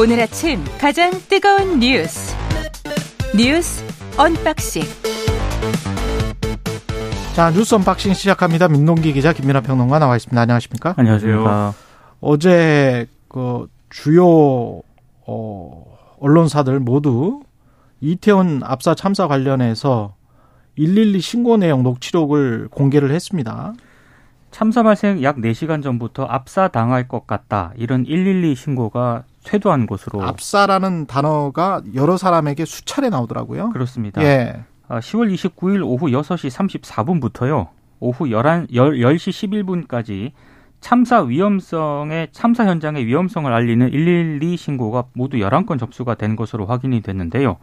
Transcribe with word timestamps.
오늘 0.00 0.18
아침 0.18 0.64
가장 0.80 1.10
뜨거운 1.28 1.78
뉴스 1.78 2.34
뉴스 3.36 3.84
언박싱 4.16 4.82
자 7.34 7.50
뉴스 7.50 7.74
unboxing 7.74 8.14
시작합니다. 8.14 8.68
민동기 8.68 9.12
기자 9.12 9.34
김민아 9.34 9.60
평론가 9.60 9.98
나와 9.98 10.16
있습니다. 10.16 10.40
안녕하십니까? 10.40 10.94
안녕하세요. 10.96 11.74
어제 12.22 13.08
그 13.28 13.68
주요 13.90 14.80
어, 15.26 15.98
언론사들 16.18 16.80
모두 16.80 17.42
이태원 18.00 18.62
압사 18.64 18.94
참사 18.94 19.28
관련해서 19.28 20.14
112 20.78 21.20
신고 21.20 21.58
내용 21.58 21.82
녹취록을 21.82 22.68
공개를 22.70 23.10
했습니다. 23.10 23.74
참사 24.50 24.82
발생 24.82 25.22
약 25.22 25.36
4시간 25.36 25.82
전부터 25.82 26.24
압사 26.24 26.68
당할 26.68 27.06
것 27.06 27.26
같다. 27.26 27.74
이런 27.76 28.04
112 28.04 28.54
신고가 28.54 29.24
쇄도한 29.40 29.86
것으로 29.86 30.22
압사라는 30.22 31.06
단어가 31.06 31.82
여러 31.94 32.16
사람에게 32.16 32.64
수차례 32.64 33.08
나오더라고요. 33.08 33.70
그렇습니다. 33.70 34.22
예. 34.22 34.64
10월 34.88 35.32
29일 35.32 35.82
오후 35.84 36.08
6시 36.08 36.80
34분부터요. 36.80 37.68
오후 38.00 38.30
11, 38.30 38.68
10시 38.68 39.86
11분까지 39.86 40.32
참사 40.80 41.20
위험성의 41.20 42.28
참사 42.32 42.66
현장의 42.66 43.06
위험성을 43.06 43.52
알리는 43.52 43.90
112 43.90 44.56
신고가 44.56 45.04
모두 45.12 45.36
11건 45.36 45.78
접수가 45.78 46.14
된 46.14 46.36
것으로 46.36 46.66
확인이 46.66 47.02
됐는데요. 47.02 47.58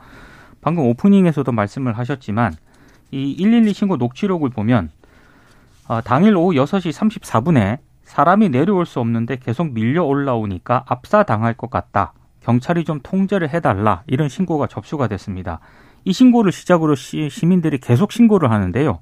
방금 0.62 0.86
오프닝에서도 0.86 1.52
말씀을 1.52 1.98
하셨지만 1.98 2.54
이 3.12 3.36
112 3.38 3.74
신고 3.74 3.98
녹취록을 3.98 4.50
보면 4.50 4.92
어, 5.88 6.02
당일 6.02 6.36
오후 6.36 6.54
6시 6.54 6.92
34분에 6.92 7.80
사람이 8.08 8.50
내려올 8.50 8.86
수 8.86 9.02
없는데 9.02 9.36
계속 9.36 9.74
밀려 9.74 10.04
올라오니까 10.06 10.86
압사 10.88 11.24
당할 11.24 11.54
것 11.54 11.70
같다. 11.70 12.14
경찰이 12.40 12.86
좀 12.86 13.02
통제를 13.04 13.50
해달라. 13.50 14.04
이런 14.08 14.30
신고가 14.30 14.68
접수가 14.68 15.08
됐습니다. 15.08 15.60
이 16.06 16.14
신고를 16.14 16.54
시작으로 16.54 16.96
시, 16.96 17.30
민들이 17.46 17.78
계속 17.80 18.14
신고를 18.14 18.50
하는데요. 18.50 19.00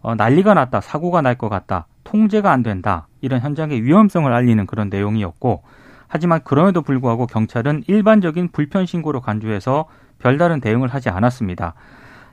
어, 0.00 0.14
난리가 0.14 0.54
났다. 0.54 0.80
사고가 0.80 1.22
날 1.22 1.34
것 1.34 1.48
같다. 1.48 1.88
통제가 2.04 2.52
안 2.52 2.62
된다. 2.62 3.08
이런 3.20 3.40
현장의 3.40 3.82
위험성을 3.82 4.32
알리는 4.32 4.64
그런 4.66 4.90
내용이었고 4.90 5.64
하지만 6.06 6.40
그럼에도 6.44 6.82
불구하고 6.82 7.26
경찰은 7.26 7.82
일반적인 7.88 8.50
불편 8.52 8.86
신고로 8.86 9.22
간주해서 9.22 9.86
별다른 10.20 10.60
대응을 10.60 10.86
하지 10.86 11.08
않았습니다. 11.08 11.74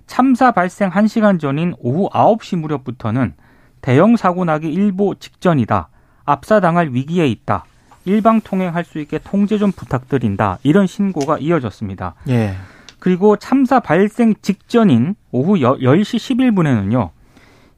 참사 0.05 0.51
발생 0.51 0.91
1시간 0.91 1.39
전인 1.39 1.73
오후 1.79 2.07
9시 2.11 2.59
무렵부터는 2.59 3.33
대형 3.81 4.15
사고 4.15 4.45
나기 4.45 4.71
일보 4.71 5.15
직전이다. 5.15 5.89
압사당할 6.25 6.89
위기에 6.91 7.27
있다. 7.27 7.65
일방 8.05 8.41
통행할 8.41 8.83
수 8.83 8.99
있게 8.99 9.19
통제 9.19 9.57
좀 9.57 9.71
부탁드린다. 9.71 10.59
이런 10.63 10.87
신고가 10.87 11.37
이어졌습니다. 11.37 12.15
예. 12.29 12.55
그리고 12.99 13.35
참사 13.35 13.79
발생 13.79 14.35
직전인 14.41 15.15
오후 15.31 15.55
10시 15.55 16.17
11분에는요. 16.17 17.09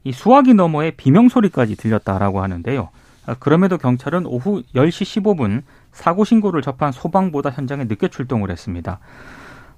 이 0.04 0.12
수화기 0.12 0.54
너머에 0.54 0.90
비명 0.90 1.28
소리까지 1.28 1.76
들렸다라고 1.76 2.42
하는데요. 2.42 2.90
아, 3.26 3.34
그럼에도 3.38 3.78
경찰은 3.78 4.26
오후 4.26 4.62
10시 4.74 5.22
15분 5.22 5.62
사고 5.92 6.24
신고를 6.24 6.60
접한 6.60 6.92
소방보다 6.92 7.50
현장에 7.50 7.84
늦게 7.84 8.08
출동을 8.08 8.50
했습니다. 8.50 8.98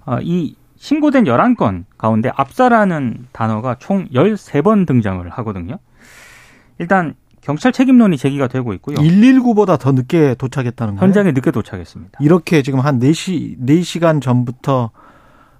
아, 0.04 0.18
이 0.20 0.56
신고된 0.76 1.24
11건 1.24 1.84
가운데 1.96 2.30
압사라는 2.34 3.28
단어가 3.32 3.76
총 3.78 4.08
13번 4.08 4.86
등장을 4.86 5.28
하거든요. 5.30 5.78
일단 6.78 7.14
경찰 7.40 7.72
책임론이 7.72 8.16
제기가 8.16 8.48
되고 8.48 8.72
있고요. 8.74 8.96
119보다 8.96 9.78
더 9.78 9.92
늦게 9.92 10.34
도착했다는 10.34 10.96
거예요? 10.96 11.04
현장에 11.04 11.32
늦게 11.32 11.52
도착했습니다. 11.52 12.18
이렇게 12.20 12.62
지금 12.62 12.80
한 12.80 12.98
4시 12.98 13.58
4시간 13.60 14.20
전부터 14.20 14.90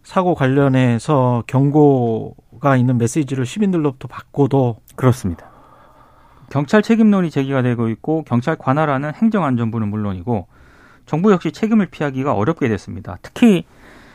사고 0.02 0.34
관련해서 0.34 1.44
경고가 1.46 2.76
있는 2.76 2.98
메시지를 2.98 3.46
시민들로부터 3.46 4.08
받고도 4.08 4.78
그렇습니다. 4.96 5.50
경찰 6.50 6.82
책임론이 6.82 7.30
제기가 7.30 7.62
되고 7.62 7.88
있고 7.88 8.22
경찰 8.22 8.56
관할하는 8.56 9.12
행정안전부는 9.14 9.88
물론이고 9.88 10.46
정부 11.06 11.32
역시 11.32 11.52
책임을 11.52 11.86
피하기가 11.86 12.34
어렵게 12.34 12.68
됐습니다. 12.68 13.18
특히 13.22 13.64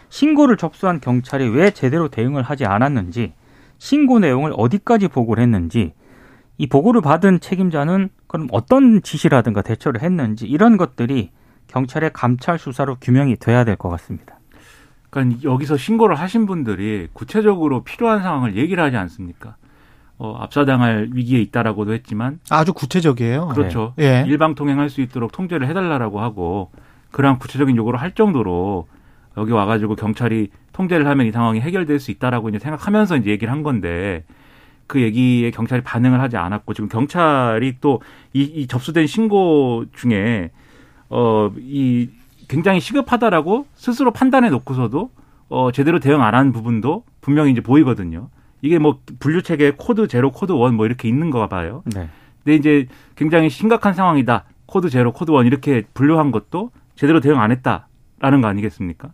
신고를 0.10 0.58
접수한 0.58 1.00
경찰이 1.00 1.48
왜 1.50 1.72
제대로 1.72 2.10
대응을 2.10 2.44
하지 2.44 2.66
않았는지 2.66 3.34
신고 3.78 4.20
내용을 4.20 4.54
어디까지 4.56 5.08
보고를 5.08 5.44
했는지 5.44 5.94
이 6.62 6.68
보고를 6.68 7.02
받은 7.02 7.40
책임자는 7.40 8.10
그럼 8.28 8.48
어떤 8.52 9.02
지시라든가 9.02 9.64
대처를 9.64 10.04
했는지 10.04 10.46
이런 10.46 10.78
것들이 10.78 11.32
경찰의 11.66 12.12
감찰 12.14 12.60
수사로 12.60 12.98
규명이 13.02 13.38
돼야 13.38 13.64
될 13.64 13.76
것 13.78 13.90
같습니다. 13.90 14.38
그러니까 15.10 15.42
여기서 15.42 15.76
신고를 15.76 16.16
하신 16.18 16.46
분들이 16.46 17.08
구체적으로 17.14 17.84
필요한 17.84 18.22
상황을 18.22 18.58
얘기를 18.58 18.84
하지 18.84 18.96
않습니까? 18.96 19.56
어, 20.20 20.36
압사당할 20.38 21.10
위기에 21.14 21.40
있다라고도 21.42 21.94
했지만 21.94 22.40
아주 22.52 22.74
구체적이에요. 22.74 23.48
그렇죠. 23.48 23.94
네. 23.96 24.24
예. 24.24 24.30
일방 24.30 24.54
통행할 24.54 24.92
수 24.92 25.02
있도록 25.02 25.32
통제를 25.32 25.68
해달라고 25.68 26.22
하고 26.22 26.70
그러한 27.10 27.40
구체적인 27.40 27.76
요구를 27.76 28.00
할 28.00 28.12
정도로 28.12 28.88
여기 29.36 29.52
와가지고 29.52 29.96
경찰이 29.96 30.52
통제를 30.74 31.08
하면 31.08 31.26
이 31.26 31.32
상황이 31.32 31.60
해결될 31.60 32.00
수 32.00 32.12
있다라고 32.12 32.50
이제 32.50 32.60
생각하면서 32.60 33.18
이제 33.18 33.32
얘기를 33.32 33.52
한 33.52 33.64
건데 33.64 34.26
그 34.92 35.02
얘기에 35.02 35.52
경찰이 35.52 35.82
반응을 35.84 36.20
하지 36.20 36.36
않았고 36.36 36.74
지금 36.74 36.90
경찰이 36.90 37.78
또 37.80 38.02
이 38.34 38.44
이 38.44 38.68
접수된 38.68 39.08
신고 39.08 39.86
중에 39.94 40.52
어 41.10 41.50
이 41.58 42.10
굉장히 42.50 42.82
시급하다라고 42.82 43.68
스스로 43.76 44.12
판단해 44.12 44.50
놓고서도 44.50 45.10
어 45.48 45.72
제대로 45.72 46.00
대응 46.00 46.22
안한 46.22 46.52
부분도 46.52 47.06
분명히 47.22 47.52
이제 47.54 47.62
보이거든요. 47.62 48.28
이게 48.62 48.78
뭐 48.80 49.00
분류 49.20 49.42
체계 49.42 49.72
code 49.72 50.08
zero 50.10 50.30
code 50.32 50.52
one 50.52 50.76
뭐 50.76 50.86
이렇게 50.86 51.08
있는 51.08 51.30
거 51.30 51.48
봐요. 51.48 51.84
네. 51.86 52.10
근데 52.44 52.56
이제 52.56 52.88
굉장히 53.16 53.50
심각한 53.50 53.94
상황이다. 53.94 54.44
code 54.66 54.90
zero 54.90 55.14
code 55.14 55.32
one 55.32 55.46
이렇게 55.48 55.84
분류한 55.94 56.32
것도 56.32 56.72
제대로 56.96 57.22
대응 57.22 57.40
안 57.40 57.52
했다라는 57.52 58.42
거 58.42 58.48
아니겠습니까? 58.50 59.10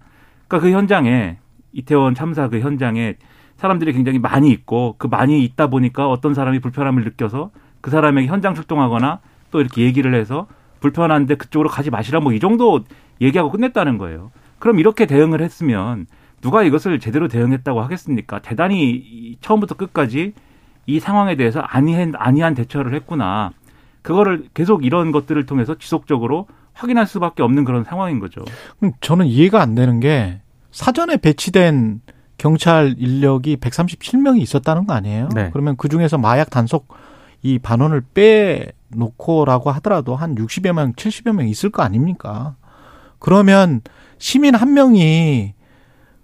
그러니까 0.47 0.67
그 0.67 0.73
현장에 0.73 1.37
이태원 1.73 2.15
참사 2.15 2.47
그 2.49 2.59
현장에 2.61 3.15
사람들이 3.57 3.93
굉장히 3.93 4.19
많이 4.19 4.49
있고 4.51 4.95
그 4.97 5.07
많이 5.07 5.43
있다 5.43 5.67
보니까 5.67 6.09
어떤 6.09 6.33
사람이 6.33 6.59
불편함을 6.59 7.03
느껴서 7.03 7.51
그 7.81 7.91
사람에게 7.91 8.27
현장 8.27 8.55
출동하거나 8.55 9.19
또 9.51 9.59
이렇게 9.61 9.83
얘기를 9.83 10.13
해서 10.13 10.47
불편한데 10.79 11.35
그쪽으로 11.35 11.69
가지 11.69 11.89
마시라 11.89 12.19
뭐 12.19 12.33
이 12.33 12.39
정도 12.39 12.81
얘기하고 13.19 13.51
끝냈다는 13.51 13.97
거예요. 13.97 14.31
그럼 14.59 14.79
이렇게 14.79 15.05
대응을 15.05 15.41
했으면 15.41 16.05
누가 16.41 16.63
이것을 16.63 16.99
제대로 16.99 17.27
대응했다고 17.27 17.81
하겠습니까? 17.81 18.39
대단히 18.39 19.37
처음부터 19.41 19.75
끝까지 19.75 20.33
이 20.85 20.99
상황에 20.99 21.35
대해서 21.35 21.59
아니한, 21.61 22.13
아니한 22.15 22.53
대처를 22.53 22.93
했구나. 22.93 23.51
그거를 24.03 24.45
계속 24.53 24.85
이런 24.85 25.11
것들을 25.11 25.45
통해서 25.47 25.75
지속적으로 25.75 26.47
확인할 26.73 27.07
수밖에 27.07 27.41
없는 27.41 27.65
그런 27.65 27.83
상황인 27.83 28.19
거죠. 28.19 28.45
저는 29.01 29.25
이해가 29.25 29.61
안 29.61 29.73
되는 29.73 29.99
게 29.99 30.41
사전에 30.71 31.17
배치된 31.17 32.01
경찰 32.37 32.95
인력이 32.97 33.57
137명이 33.57 34.41
있었다는 34.41 34.85
거 34.85 34.93
아니에요? 34.93 35.29
네. 35.33 35.49
그러면 35.51 35.75
그 35.77 35.89
중에서 35.89 36.17
마약 36.17 36.49
단속 36.49 36.87
이 37.41 37.59
반원을 37.59 38.03
빼놓고라고 38.13 39.71
하더라도 39.71 40.15
한 40.15 40.35
60여 40.35 40.73
명, 40.73 40.93
70여 40.93 41.33
명 41.33 41.47
있을 41.47 41.69
거 41.69 41.83
아닙니까? 41.83 42.55
그러면 43.19 43.81
시민 44.17 44.55
한 44.55 44.73
명이 44.73 45.53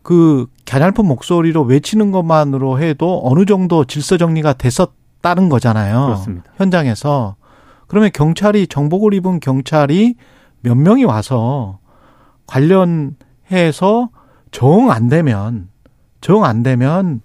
그 0.01 0.47
갸냘픈 0.65 1.05
목소리로 1.05 1.63
외치는 1.63 2.11
것만으로 2.11 2.79
해도 2.79 3.21
어느 3.23 3.45
정도 3.45 3.85
질서 3.85 4.17
정리가 4.17 4.53
됐었다는 4.53 5.49
거잖아요. 5.49 6.05
그렇습니다. 6.05 6.51
현장에서. 6.57 7.35
그러면 7.87 8.09
경찰이 8.13 8.67
정복을 8.67 9.13
입은 9.13 9.39
경찰이 9.39 10.15
몇 10.61 10.75
명이 10.75 11.05
와서 11.05 11.79
관련해서 12.47 14.09
정 14.51 14.91
안 14.91 15.09
되면 15.09 15.69
정 16.23 16.43
안 16.43 16.63
되면 16.63 17.21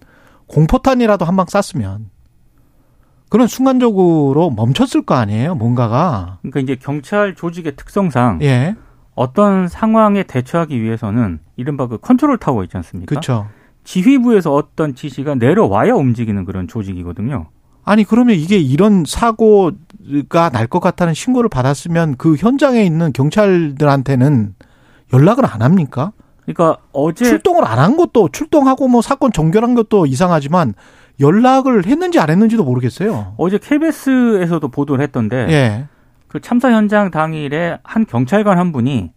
공포탄이라도 0.48 1.24
한 1.24 1.36
방 1.36 1.46
쐈으면 1.48 2.10
그런 3.28 3.46
순간적으로 3.46 4.50
멈췄을 4.50 5.02
거 5.02 5.14
아니에요, 5.14 5.54
뭔가가. 5.54 6.38
그러니까 6.42 6.60
이제 6.60 6.76
경찰 6.76 7.34
조직의 7.34 7.76
특성상 7.76 8.38
예. 8.42 8.74
어떤 9.14 9.68
상황에 9.68 10.22
대처하기 10.22 10.80
위해서는 10.82 11.40
이른바 11.56 11.86
그 11.88 11.98
컨트롤 11.98 12.38
타워 12.38 12.64
있지 12.64 12.76
않습니까? 12.78 13.08
그렇죠. 13.08 13.48
지휘부에서 13.84 14.54
어떤 14.54 14.94
지시가 14.94 15.34
내려와야 15.34 15.92
움직이는 15.94 16.44
그런 16.44 16.68
조직이거든요. 16.68 17.48
아니 17.84 18.04
그러면 18.04 18.36
이게 18.36 18.58
이런 18.58 19.04
사고가 19.06 20.50
날 20.50 20.66
것 20.68 20.80
같다는 20.80 21.14
신고를 21.14 21.48
받았으면 21.48 22.16
그 22.16 22.36
현장에 22.36 22.82
있는 22.84 23.12
경찰들한테는 23.12 24.54
연락을 25.12 25.44
안 25.46 25.62
합니까? 25.62 26.12
그러니까 26.52 26.78
어제 26.92 27.24
출동을 27.24 27.64
안 27.64 27.78
한 27.78 27.96
것도 27.96 28.28
출동하고 28.30 28.88
뭐 28.88 29.02
사건 29.02 29.30
종결한 29.32 29.74
것도 29.74 30.06
이상하지만 30.06 30.74
연락을 31.20 31.86
했는지 31.86 32.18
안 32.18 32.30
했는지도 32.30 32.64
모르겠어요. 32.64 33.34
어제 33.36 33.58
KBS에서도 33.58 34.66
보도를 34.68 35.02
했던데 35.04 35.46
예. 35.50 35.86
그 36.26 36.40
참사 36.40 36.70
현장 36.72 37.10
당일에 37.10 37.78
한 37.82 38.04
경찰관 38.04 38.58
한 38.58 38.72
분이 38.72 39.10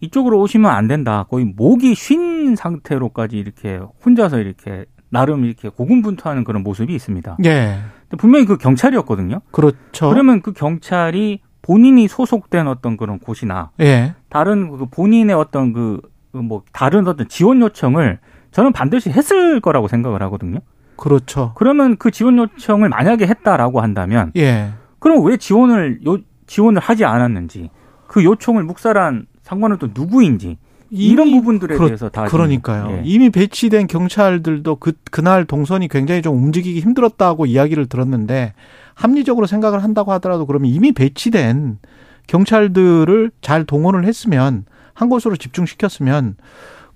이쪽으로 0.00 0.40
오시면 0.40 0.70
안 0.70 0.88
된다. 0.88 1.26
거의 1.28 1.44
목이 1.44 1.94
쉰 1.94 2.56
상태로까지 2.56 3.36
이렇게 3.36 3.80
혼자서 4.04 4.38
이렇게 4.38 4.84
나름 5.10 5.44
이렇게 5.44 5.68
고군분투하는 5.68 6.44
그런 6.44 6.62
모습이 6.62 6.94
있습니다. 6.94 7.38
예. 7.44 7.78
분명히 8.18 8.46
그 8.46 8.56
경찰이었거든요. 8.56 9.40
그렇죠. 9.50 10.10
그러면 10.10 10.42
그 10.42 10.52
경찰이 10.52 11.40
본인이 11.62 12.08
소속된 12.08 12.66
어떤 12.68 12.96
그런 12.96 13.18
곳이나 13.18 13.70
예. 13.80 14.14
다른 14.28 14.70
그 14.76 14.86
본인의 14.86 15.34
어떤 15.34 15.72
그 15.72 16.00
뭐 16.46 16.62
다른 16.72 17.06
어떤 17.06 17.28
지원 17.28 17.60
요청을 17.60 18.18
저는 18.52 18.72
반드시 18.72 19.10
했을 19.10 19.60
거라고 19.60 19.88
생각을 19.88 20.22
하거든요. 20.22 20.60
그렇죠. 20.96 21.52
그러면 21.54 21.96
그 21.96 22.10
지원 22.10 22.38
요청을 22.38 22.88
만약에 22.88 23.26
했다라고 23.26 23.80
한다면 23.80 24.32
예. 24.36 24.70
그럼 24.98 25.24
왜 25.24 25.36
지원을 25.36 26.00
요, 26.06 26.18
지원을 26.46 26.80
하지 26.80 27.04
않았는지 27.04 27.70
그 28.06 28.24
요청을 28.24 28.64
묵살한 28.64 29.26
상관은 29.42 29.78
또 29.78 29.88
누구인지 29.94 30.58
이런 30.90 31.30
부분들에 31.30 31.76
그렇, 31.76 31.88
대해서 31.88 32.08
다 32.08 32.24
그러니까요. 32.24 32.96
예. 32.96 33.02
이미 33.04 33.30
배치된 33.30 33.86
경찰들도 33.86 34.76
그 34.76 34.92
그날 35.10 35.44
동선이 35.44 35.88
굉장히 35.88 36.22
좀 36.22 36.36
움직이기 36.36 36.80
힘들었다고 36.80 37.46
이야기를 37.46 37.86
들었는데 37.86 38.54
합리적으로 38.94 39.46
생각을 39.46 39.82
한다고 39.82 40.12
하더라도 40.12 40.46
그러면 40.46 40.70
이미 40.70 40.92
배치된 40.92 41.78
경찰들을 42.26 43.30
잘 43.40 43.64
동원을 43.64 44.04
했으면 44.04 44.64
한 44.98 45.08
곳으로 45.08 45.36
집중시켰으면 45.36 46.34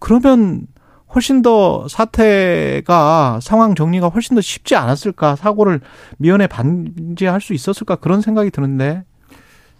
그러면 0.00 0.66
훨씬 1.14 1.42
더 1.42 1.86
사태가 1.88 3.38
상황 3.40 3.74
정리가 3.76 4.08
훨씬 4.08 4.34
더 4.34 4.40
쉽지 4.40 4.74
않았을까 4.74 5.36
사고를 5.36 5.80
미연에 6.18 6.46
반지할 6.48 7.40
수 7.40 7.54
있었을까 7.54 7.96
그런 7.96 8.20
생각이 8.20 8.50
드는데 8.50 9.04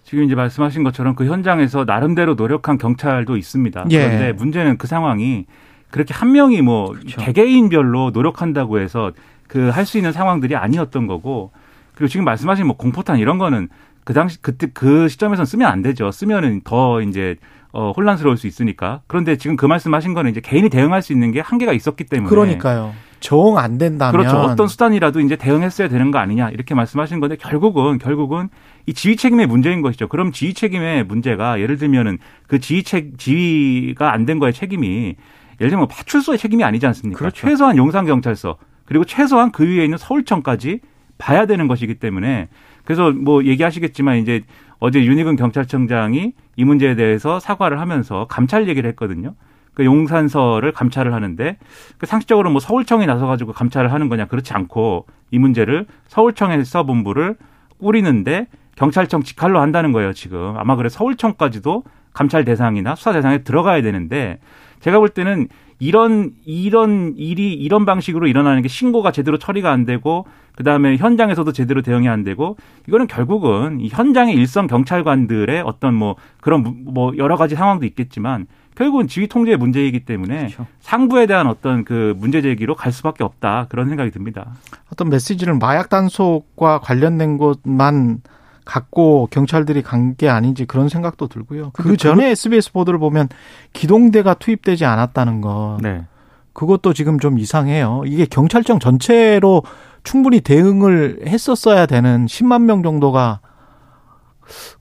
지금 0.05 0.25
이제 0.25 0.35
말씀하신 0.37 0.85
것처럼 0.85 1.15
그 1.17 1.27
현장에서 1.27 1.85
나름대로 1.85 2.35
노력한 2.35 2.79
경찰도 2.79 3.37
있습니다. 3.37 3.87
예. 3.91 4.05
그런데 4.05 4.33
문제는 4.33 4.77
그 4.79 4.87
상황이 4.87 5.47
그렇게 5.91 6.15
한 6.15 6.33
명이 6.33 6.63
뭐 6.63 6.93
그렇죠. 6.93 7.21
개개인별로 7.23 8.11
노력한다고 8.13 8.79
해서 8.79 9.13
그 9.49 9.71
할 9.71 9.85
수 9.85 9.99
있는 9.99 10.13
상황들이 10.13 10.55
아니었던 10.57 11.07
거고 11.07 11.51
그리고 11.95 12.09
지금 12.09 12.25
말씀하신 12.25 12.67
뭐 12.67 12.77
공포탄 12.77 13.19
이런 13.19 13.39
거는 13.39 13.69
그 14.05 14.15
당시 14.15 14.41
그때 14.41 14.67
그 14.73 15.09
시점에서는 15.09 15.45
쓰면 15.47 15.71
안 15.71 15.83
되죠. 15.83 16.11
쓰면은 16.13 16.61
더 16.65 17.01
이제 17.03 17.37
어, 17.73 17.93
혼란스러울 17.97 18.37
수 18.37 18.47
있으니까. 18.47 19.01
그런데 19.07 19.37
지금 19.37 19.57
그 19.57 19.67
말씀하신 19.67 20.15
거는 20.15 20.31
이제 20.31 20.41
개인이 20.41 20.69
대응할 20.69 21.03
수 21.03 21.13
있는 21.13 21.33
게 21.33 21.41
한계가 21.41 21.73
있었기 21.73 22.05
때문에. 22.05 22.29
그러니까요. 22.29 22.93
정안 23.21 23.79
된다면. 23.79 24.21
그렇죠. 24.21 24.37
어떤 24.39 24.67
수단이라도 24.69 25.21
이제 25.21 25.37
대응했어야 25.37 25.89
되는 25.89 26.11
거 26.11 26.19
아니냐 26.19 26.51
이렇게 26.51 26.75
말씀하신 26.75 27.21
건데 27.21 27.37
결국은 27.37 27.99
결국은 27.99 28.49
이 28.87 28.93
지휘 28.93 29.17
책임의 29.17 29.47
문제인 29.47 29.81
것이죠. 29.81 30.09
그럼 30.09 30.33
지휘 30.33 30.55
책임의 30.55 31.05
문제가 31.05 31.61
예를 31.61 31.77
들면은 31.79 32.19
그 32.49 32.59
지휘 32.59 32.83
책 32.83 33.17
지휘가 33.19 34.13
안 34.13 34.27
된 34.27 34.39
거의 34.39 34.53
책임이 34.53 35.15
예를 35.61 35.71
들면 35.71 35.87
파출소의 35.89 36.39
책임이 36.39 36.65
아니지 36.65 36.85
않습니까? 36.87 37.19
그렇죠. 37.19 37.47
최소한 37.47 37.77
용산 37.77 38.07
경찰서 38.07 38.57
그리고 38.85 39.05
최소한 39.05 39.53
그 39.53 39.65
위에 39.65 39.85
있는 39.85 39.97
서울청까지 39.99 40.81
봐야 41.19 41.47
되는 41.47 41.69
것이기 41.69 41.95
때문에 41.97 42.49
그래서 42.85 43.11
뭐 43.13 43.45
얘기하시겠지만 43.45 44.19
이제 44.19 44.43
어제 44.85 45.05
윤희근 45.05 45.37
경찰청장이 45.37 46.33
이 46.57 46.65
문제에 46.65 46.97
대해서 46.97 47.39
사과를 47.39 47.79
하면서 47.79 48.27
감찰 48.29 48.67
얘기를 48.67 48.91
했거든요. 48.91 49.37
그 49.75 49.85
용산서를 49.85 50.73
감찰을 50.73 51.15
하는데 51.15 51.57
그 51.99 52.07
상식적으로 52.07 52.51
뭐 52.51 52.59
서울청이 52.59 53.07
나서 53.07 53.29
가지고 53.29 53.53
감찰을 53.53 53.93
하는 53.93 54.09
거냐 54.09 54.27
그렇지 54.27 54.53
않고 54.53 55.07
이 55.31 55.39
문제를 55.39 55.87
서울청에서 56.09 56.83
본부를 56.83 57.37
꾸리는데 57.79 58.49
경찰청 58.75 59.23
직할로 59.23 59.61
한다는 59.61 59.93
거예요 59.93 60.13
지금 60.13 60.57
아마 60.59 60.75
그래 60.75 60.89
서울청까지도 60.89 61.85
감찰 62.13 62.45
대상이나 62.45 62.97
수사 62.97 63.13
대상에 63.13 63.45
들어가야 63.45 63.83
되는데 63.83 64.41
제가 64.81 64.99
볼 64.99 65.11
때는 65.11 65.47
이런 65.83 66.31
이런 66.45 67.15
일이 67.17 67.55
이런 67.55 67.85
방식으로 67.85 68.29
일어나는 68.29 68.63
게 68.63 68.69
신고가 68.69 69.11
제대로 69.11 69.37
처리가 69.37 69.73
안 69.73 69.85
되고 69.85 70.27
그다음에 70.55 70.97
현장에서도 70.97 71.51
제대로 71.51 71.83
대응이 71.83 72.09
안 72.09 72.23
되고 72.23 72.57
이거는 72.87 73.09
결국은 73.09 73.81
이 73.81 73.89
현장의 73.89 74.37
일선 74.37 74.69
경찰관들의 74.69 75.61
어떤 75.63 75.95
뭐 75.95 76.15
그런 76.41 76.85
뭐 76.85 77.13
여러 77.17 77.37
가지 77.37 77.57
상황도 77.57 77.85
있겠지만 77.87 78.47
결국은 78.77 79.09
지휘 79.09 79.27
통제의 79.27 79.57
문제이기 79.57 80.05
때문에 80.05 80.37
그렇죠. 80.37 80.67
상부에 80.79 81.27
대한 81.27 81.49
어떤 81.49 81.85
그 81.85 82.15
문제 82.17 82.41
제기로 82.43 82.77
갈 82.77 82.93
수밖에 82.93 83.25
없다 83.25 83.67
그런 83.69 83.89
생각이 83.89 84.13
듭니다. 84.13 84.53
어떤 84.93 85.09
메시지를 85.09 85.59
마약 85.59 85.89
단속과 85.89 86.79
관련된 86.79 87.39
것만 87.39 88.21
갖고 88.65 89.29
경찰들이 89.31 89.83
간 89.83 90.17
게 90.17 90.29
아닌지 90.29 90.65
그런 90.67 90.89
생각도 90.89 91.27
들고요. 91.29 91.71
그 91.73 91.97
전에 91.97 92.31
SBS 92.31 92.73
보도를 92.73 92.99
보면 93.01 93.29
기동대가 93.73 94.35
투입되지 94.35 94.85
않았다는 94.85 95.41
거. 95.41 95.79
네. 95.83 96.05
그것도 96.53 96.93
지금 96.93 97.19
좀 97.19 97.39
이상해요. 97.39 98.03
이게 98.07 98.27
경찰청 98.27 98.79
전체로 98.79 99.63
충분히 100.05 100.41
대응을 100.41 101.21
했었어야 101.27 101.87
되는 101.87 102.27
10만 102.27 102.63
명 102.63 102.83
정도가 102.83 103.41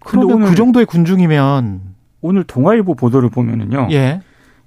그러면 0.04 0.42
그 0.50 0.56
정도의 0.56 0.86
군중이면 0.86 1.82
오늘 2.22 2.44
동아일보 2.44 2.96
보도를 2.96 3.30
보면은요. 3.30 3.88
예. 3.92 4.22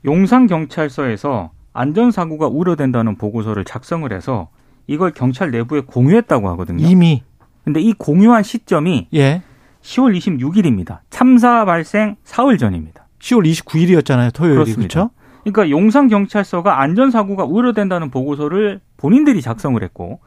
용산 0.04 0.46
경찰서에서 0.46 1.50
안전 1.72 2.10
사고가 2.10 2.46
우려된다는 2.46 3.16
보고서를 3.16 3.64
작성을 3.64 4.10
해서 4.12 4.48
이걸 4.86 5.12
경찰 5.12 5.50
내부에 5.50 5.80
공유했다고 5.80 6.48
하거든요. 6.50 6.86
이미 6.86 7.22
근데 7.64 7.80
이 7.80 7.92
공유한 7.94 8.42
시점이 8.42 9.08
예. 9.14 9.42
10월 9.82 10.16
26일입니다. 10.16 11.00
참사 11.10 11.64
발생 11.64 12.16
사흘 12.24 12.58
전입니다. 12.58 13.06
10월 13.18 13.50
29일이었잖아요. 13.50 14.32
토요일이 14.34 14.74
그렇죠? 14.74 15.10
그러니까 15.42 15.70
용산 15.70 16.08
경찰서가 16.08 16.80
안전 16.80 17.10
사고가 17.10 17.44
우려된다는 17.44 18.10
보고서를 18.10 18.80
본인들이 18.96 19.42
작성을 19.42 19.82
했고 19.82 20.20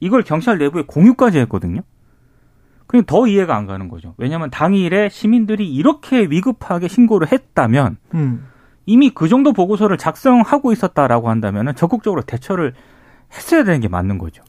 이걸 0.00 0.22
경찰 0.22 0.58
내부에 0.58 0.82
공유까지 0.86 1.38
했거든요. 1.40 1.82
그냥 2.86 3.04
더 3.06 3.26
이해가 3.26 3.56
안 3.56 3.66
가는 3.66 3.88
거죠. 3.88 4.14
왜냐하면 4.18 4.50
당일에 4.50 5.08
시민들이 5.08 5.72
이렇게 5.72 6.22
위급하게 6.22 6.88
신고를 6.88 7.32
했다면 7.32 7.96
음. 8.14 8.46
이미 8.86 9.10
그 9.10 9.28
정도 9.28 9.52
보고서를 9.52 9.96
작성하고 9.96 10.72
있었다라고 10.72 11.30
한다면 11.30 11.74
적극적으로 11.74 12.22
대처를 12.22 12.74
했어야 13.32 13.64
되는 13.64 13.80
게 13.80 13.88
맞는 13.88 14.18
거죠. 14.18 14.42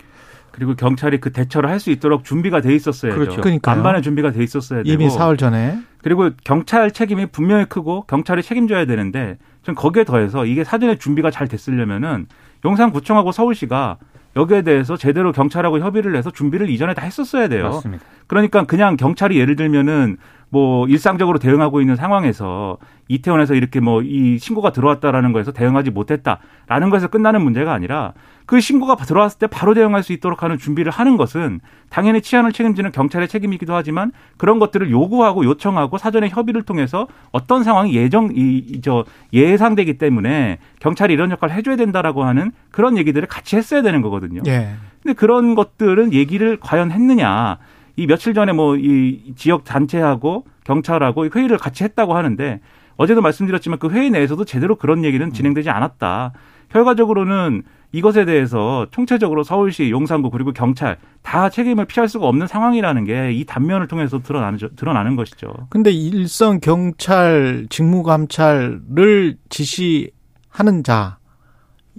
그리고 0.55 0.73
경찰이 0.75 1.19
그 1.19 1.31
대처를 1.31 1.69
할 1.69 1.79
수 1.79 1.91
있도록 1.91 2.23
준비가 2.23 2.61
돼 2.61 2.73
있었어야죠. 2.73 3.19
그렇죠. 3.19 3.41
그러니까 3.41 3.73
반반의 3.73 4.01
준비가 4.01 4.31
돼 4.31 4.41
있었어야 4.41 4.83
되고 4.83 4.93
이미 4.93 5.09
사흘 5.09 5.35
전에 5.35 5.77
그리고 6.01 6.29
경찰 6.43 6.91
책임이 6.91 7.27
분명히 7.27 7.65
크고 7.65 8.05
경찰이 8.07 8.41
책임져야 8.41 8.85
되는데 8.85 9.37
전 9.63 9.75
거기에 9.75 10.05
더해서 10.05 10.45
이게 10.45 10.63
사전에 10.63 10.97
준비가 10.97 11.29
잘 11.29 11.47
됐으려면은 11.47 12.27
용산구청하고 12.63 13.31
서울시가 13.33 13.97
여기에 14.37 14.61
대해서 14.63 14.97
제대로 14.97 15.31
경찰하고 15.31 15.79
협의를 15.79 16.15
해서 16.15 16.31
준비를 16.31 16.69
이전에 16.69 16.93
다 16.93 17.03
했었어야 17.03 17.47
돼요. 17.47 17.69
맞습니다. 17.69 18.03
그러니까 18.27 18.63
그냥 18.63 18.97
경찰이 18.97 19.37
예를 19.37 19.55
들면은 19.55 20.17
뭐 20.55 20.87
일상적으로 20.87 21.37
대응하고 21.37 21.81
있는 21.81 21.97
상황에서 21.97 22.77
이태원에서 23.09 23.55
이렇게 23.55 23.81
뭐 23.81 24.01
이 24.01 24.37
신고가 24.39 24.71
들어왔다라는 24.71 25.33
거에서 25.33 25.51
대응하지 25.51 25.91
못했다라는 25.91 26.89
것에서 26.89 27.09
끝나는 27.09 27.41
문제가 27.41 27.73
아니라 27.73 28.13
그 28.45 28.61
신고가 28.61 28.95
들어왔을 28.95 29.37
때 29.39 29.47
바로 29.47 29.73
대응할 29.73 30.01
수 30.01 30.13
있도록 30.13 30.43
하는 30.43 30.57
준비를 30.57 30.93
하는 30.93 31.17
것은 31.17 31.59
당연히 31.89 32.21
치안을 32.21 32.53
책임지는 32.53 32.93
경찰의 32.93 33.27
책임이기도 33.27 33.75
하지만 33.75 34.13
그런 34.37 34.59
것들을 34.59 34.89
요구하고 34.91 35.43
요청하고 35.43 35.97
사전에 35.97 36.29
협의를 36.29 36.61
통해서 36.61 37.07
어떤 37.33 37.63
상황이 37.65 37.93
예정 37.93 38.29
이 38.33 38.79
저 38.81 39.03
예상되기 39.33 39.97
때문에 39.97 40.59
경찰이 40.79 41.13
이런 41.13 41.31
역할을 41.31 41.53
해줘야 41.53 41.75
된다라고 41.75 42.23
하는 42.23 42.53
그런 42.71 42.97
얘기들을 42.97 43.27
같이 43.27 43.57
했어야 43.57 43.81
되는 43.81 44.01
거거든요. 44.01 44.41
예. 44.47 44.69
근데 45.03 45.13
그런 45.15 45.53
것들은 45.55 46.13
얘기를 46.13 46.57
과연 46.61 46.91
했느냐? 46.91 47.57
이 47.95 48.07
며칠 48.07 48.33
전에 48.33 48.51
뭐 48.53 48.75
이 48.77 49.33
지역 49.35 49.63
단체하고 49.63 50.45
경찰하고 50.65 51.29
회의를 51.33 51.57
같이 51.57 51.83
했다고 51.83 52.15
하는데 52.15 52.59
어제도 52.97 53.21
말씀드렸지만 53.21 53.79
그 53.79 53.89
회의 53.89 54.09
내에서도 54.09 54.43
제대로 54.45 54.75
그런 54.75 55.03
얘기는 55.03 55.31
진행되지 55.31 55.69
않았다. 55.69 56.31
결과적으로는 56.69 57.63
이것에 57.91 58.25
대해서 58.25 58.87
총체적으로 58.91 59.43
서울시, 59.43 59.89
용산구 59.89 60.29
그리고 60.31 60.51
경찰 60.51 60.97
다 61.21 61.49
책임을 61.49 61.85
피할 61.85 62.09
수가 62.09 62.27
없는 62.27 62.47
상황이라는 62.47 63.05
게 63.05 63.31
이 63.31 63.45
단면을 63.45 63.87
통해서 63.87 64.21
드러나는 64.21 64.59
드러나는 64.75 65.15
것이죠. 65.15 65.53
근데 65.69 65.91
일선 65.91 66.59
경찰 66.59 67.67
직무감찰을 67.69 69.37
지시하는 69.49 70.83
자 70.83 71.17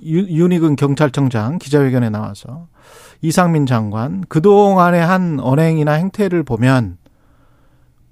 윤희근 0.02 0.76
경찰청장 0.76 1.58
기자회견에 1.58 2.10
나와서 2.10 2.68
이상민 3.22 3.66
장관 3.66 4.22
그동안의 4.28 5.04
한 5.04 5.40
언행이나 5.40 5.92
행태를 5.92 6.42
보면 6.42 6.98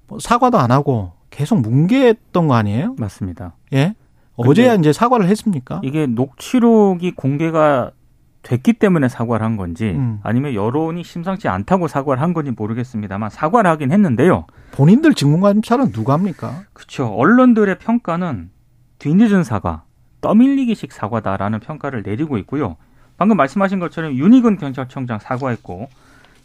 뭐 0.07 0.19
사과도 0.19 0.59
안 0.59 0.71
하고 0.71 1.13
계속 1.31 1.61
뭉개했던 1.61 2.49
거 2.49 2.55
아니에요? 2.55 2.95
맞습니다. 2.99 3.57
예. 3.73 3.95
어제야 4.37 4.75
이제 4.75 4.93
사과를 4.93 5.29
했습니까? 5.29 5.81
이게 5.85 6.07
녹취록이 6.07 7.13
공개가 7.13 7.93
됐기 8.43 8.75
때문에 8.75 9.09
사과를 9.09 9.45
한 9.45 9.57
건지 9.57 9.93
음. 9.97 10.21
아니면 10.23 10.55
여론이 10.55 11.03
심상치 11.03 11.49
않다고 11.49 11.89
사과를 11.89 12.23
한 12.23 12.35
건지 12.35 12.53
모르겠습니다만 12.55 13.31
사과를 13.31 13.71
하긴 13.71 13.91
했는데요. 13.91 14.47
본인들 14.73 15.15
직무감찰은 15.15 15.93
누가 15.93 16.13
합니까? 16.13 16.63
그렇죠. 16.73 17.07
언론들의 17.07 17.79
평가는 17.79 18.51
뒤늦은 18.99 19.45
사과, 19.45 19.84
떠밀리기식 20.25 20.91
사과다라는 20.91 21.61
평가를 21.61 22.03
내리고 22.03 22.39
있고요. 22.39 22.77
방금 23.19 23.37
말씀하신 23.37 23.79
것처럼 23.79 24.15
윤희근 24.15 24.57
경찰청장 24.57 25.19
사과했고 25.19 25.89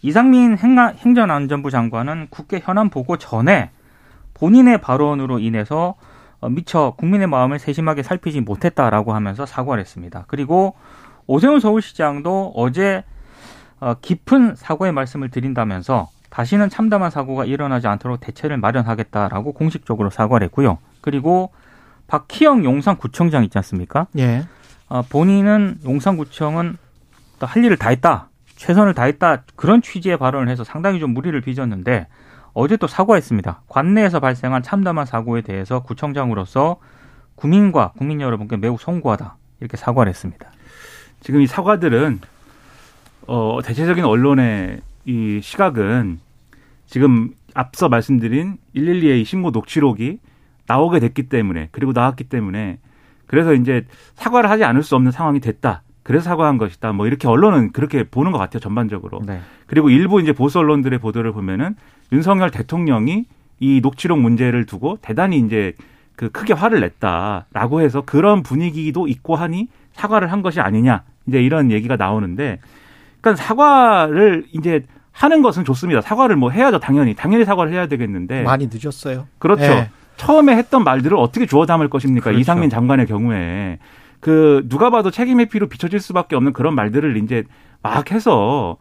이상민 0.02 0.58
행정안전부 0.58 1.72
장관은 1.72 2.28
국회 2.30 2.60
현안 2.62 2.90
보고 2.90 3.16
전에 3.16 3.72
본인의 4.34 4.82
발언으로 4.82 5.40
인해서 5.40 5.96
어, 6.42 6.50
미처 6.50 6.94
국민의 6.98 7.28
마음을 7.28 7.58
세심하게 7.58 8.04
살피지 8.04 8.42
못했다라고 8.42 9.14
하면서 9.14 9.46
사과를 9.46 9.80
했습니다. 9.82 10.26
그리고 10.28 10.76
오세훈 11.26 11.62
서울시장도 11.62 12.54
어제 12.56 13.06
어, 13.80 13.94
깊은 14.02 14.56
사과의 14.56 14.92
말씀을 14.92 15.30
드린다면서 15.30 16.10
다시는 16.30 16.70
참담한 16.70 17.12
사고가 17.12 17.46
일어나지 17.46 17.88
않도록 17.88 18.20
대책을 18.20 18.58
마련하겠다라고 18.58 19.54
공식적으로 19.54 20.10
사과를 20.10 20.46
했고요. 20.48 20.80
그리고 21.02 21.52
박희영 22.10 22.66
용산구청장 22.66 23.44
있지 23.46 23.58
않습니까? 23.60 24.08
예. 24.18 24.46
어, 24.90 25.04
본인은 25.04 25.78
용산구청은 25.86 26.78
또할 27.40 27.64
일을 27.64 27.78
다 27.78 27.90
했다. 27.90 28.30
최선을 28.56 28.94
다했다. 28.94 29.44
그런 29.56 29.82
취지의 29.82 30.18
발언을 30.18 30.50
해서 30.50 30.64
상당히 30.64 31.00
좀 31.00 31.14
무리를 31.14 31.40
빚었는데 31.40 32.08
어제 32.54 32.76
또 32.76 32.88
사과했습니다. 32.88 33.62
관내에서 33.70 34.20
발생한 34.20 34.64
참담한 34.64 35.06
사고에 35.06 35.42
대해서 35.42 35.82
구청장으로서 35.82 36.78
국민과 37.36 37.94
국민 37.98 38.20
여러분께 38.20 38.58
매우 38.58 38.78
송구하다. 38.78 39.38
이렇게 39.62 39.78
사과를 39.78 40.10
했습니다. 40.10 40.52
지금 41.22 41.42
이 41.42 41.48
사과들은 41.48 42.20
어, 43.28 43.60
대체적인 43.64 44.04
언론의 44.04 44.82
이 45.06 45.40
시각은 45.42 46.20
지금 46.88 47.34
앞서 47.54 47.88
말씀드린 47.88 48.58
112의 48.76 49.24
신고 49.26 49.52
녹취록이 49.52 50.20
나오게 50.70 51.00
됐기 51.00 51.24
때문에 51.30 51.70
그리고 51.72 51.92
나왔기 51.94 52.26
때문에 52.26 52.78
그래서 53.26 53.54
이제 53.54 53.86
사과를 54.14 54.50
하지 54.50 54.64
않을 54.64 54.84
수 54.84 54.96
없는 54.96 55.12
상황이 55.12 55.40
됐다. 55.40 55.82
그래서 56.04 56.26
사과한 56.26 56.58
것이다. 56.58 56.94
뭐 56.94 57.08
이렇게 57.08 57.28
언론은 57.28 57.72
그렇게 57.72 58.04
보는 58.04 58.32
것 58.32 58.38
같아요. 58.38 58.60
전반적으로. 58.60 59.22
네. 59.26 59.42
그리고 59.66 59.90
일부 59.90 60.22
이제 60.22 60.32
보수 60.32 60.60
언론들의 60.60 61.00
보도를 61.00 61.32
보면은 61.34 61.76
윤석열 62.12 62.52
대통령이 62.52 63.26
이 63.60 63.82
녹취록 63.82 64.20
문제를 64.20 64.66
두고 64.66 64.98
대단히 65.02 65.40
이제 65.40 65.74
그 66.16 66.30
크게 66.30 66.54
화를 66.54 66.80
냈다라고 66.82 67.82
해서 67.82 68.02
그런 68.02 68.44
분위기도 68.44 69.08
있고 69.08 69.36
하니 69.36 69.68
사과를 69.94 70.32
한 70.32 70.42
것이 70.42 70.62
아니냐. 70.62 71.04
이제 71.28 71.42
이런 71.42 71.72
얘기가 71.72 71.96
나오는데 71.96 72.60
그러니까 73.22 73.44
사과를 73.44 74.46
이제 74.54 74.86
하는 75.12 75.42
것은 75.42 75.66
좋습니다. 75.66 76.02
사과를 76.02 76.36
뭐 76.36 76.50
해야죠. 76.50 76.80
당연히. 76.80 77.14
당연히 77.14 77.44
사과를 77.44 77.74
해야 77.74 77.88
되겠는데. 77.88 78.44
많이 78.44 78.70
늦었어요. 78.72 79.28
그렇죠. 79.38 79.62
네. 79.64 79.90
처음에 80.20 80.56
했던 80.56 80.84
말들을 80.84 81.18
어떻게 81.18 81.46
주워 81.46 81.66
담을 81.66 81.90
것입니까? 81.90 82.26
그렇죠. 82.26 82.40
이상민 82.40 82.70
장관의 82.70 83.08
경우에. 83.08 83.80
그 84.20 84.66
누가 84.68 84.90
봐도 84.90 85.12
책임 85.12 85.40
의피로 85.40 85.68
비춰질 85.68 86.00
수밖에 86.00 86.36
없는 86.36 86.52
그런 86.54 86.76
말들을 86.76 87.18
이제 87.18 87.46
막 87.82 88.12
해서 88.12 88.78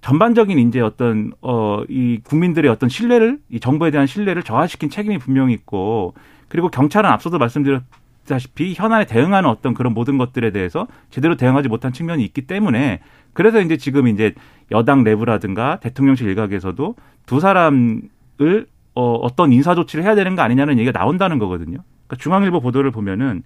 전반적인 0.00 0.58
이제 0.58 0.80
어떤 0.80 1.32
어 1.40 1.84
이 1.88 2.20
국민들의 2.24 2.70
어떤 2.70 2.88
신뢰를 2.88 3.38
이 3.48 3.60
정부에 3.60 3.90
대한 3.90 4.06
신뢰를 4.06 4.42
저하시킨 4.42 4.90
책임이 4.90 5.18
분명히 5.18 5.54
있고 5.54 6.14
그리고 6.48 6.68
경찰은 6.68 7.08
앞서도 7.08 7.38
말씀드렸다시피 7.38 8.74
현안에 8.74 9.06
대응하는 9.06 9.48
어떤 9.48 9.74
그런 9.74 9.94
모든 9.94 10.18
것들에 10.18 10.50
대해서 10.50 10.88
제대로 11.10 11.36
대응하지 11.36 11.68
못한 11.68 11.92
측면이 11.92 12.24
있기 12.24 12.42
때문에 12.42 13.00
그래서 13.32 13.60
이제 13.60 13.76
지금 13.76 14.08
이제 14.08 14.34
여당 14.72 15.04
내부라든가 15.04 15.78
대통령실 15.80 16.28
일각에서도 16.28 16.94
두 17.26 17.40
사람을 17.40 18.66
어 18.94 19.14
어떤 19.14 19.52
인사 19.52 19.74
조치를 19.74 20.04
해야 20.04 20.14
되는 20.14 20.34
거 20.36 20.42
아니냐는 20.42 20.78
얘기가 20.78 20.98
나온다는 20.98 21.38
거거든요. 21.38 21.78
그러니까 22.06 22.16
중앙일보 22.18 22.60
보도를 22.60 22.90
보면은 22.90 23.42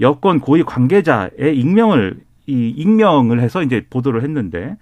여권 0.00 0.40
고위 0.40 0.62
관계자의 0.62 1.56
익명을 1.56 2.20
이 2.46 2.68
익명을 2.76 3.40
해서 3.40 3.62
이제 3.62 3.84
보도를 3.90 4.22
했는데 4.22 4.76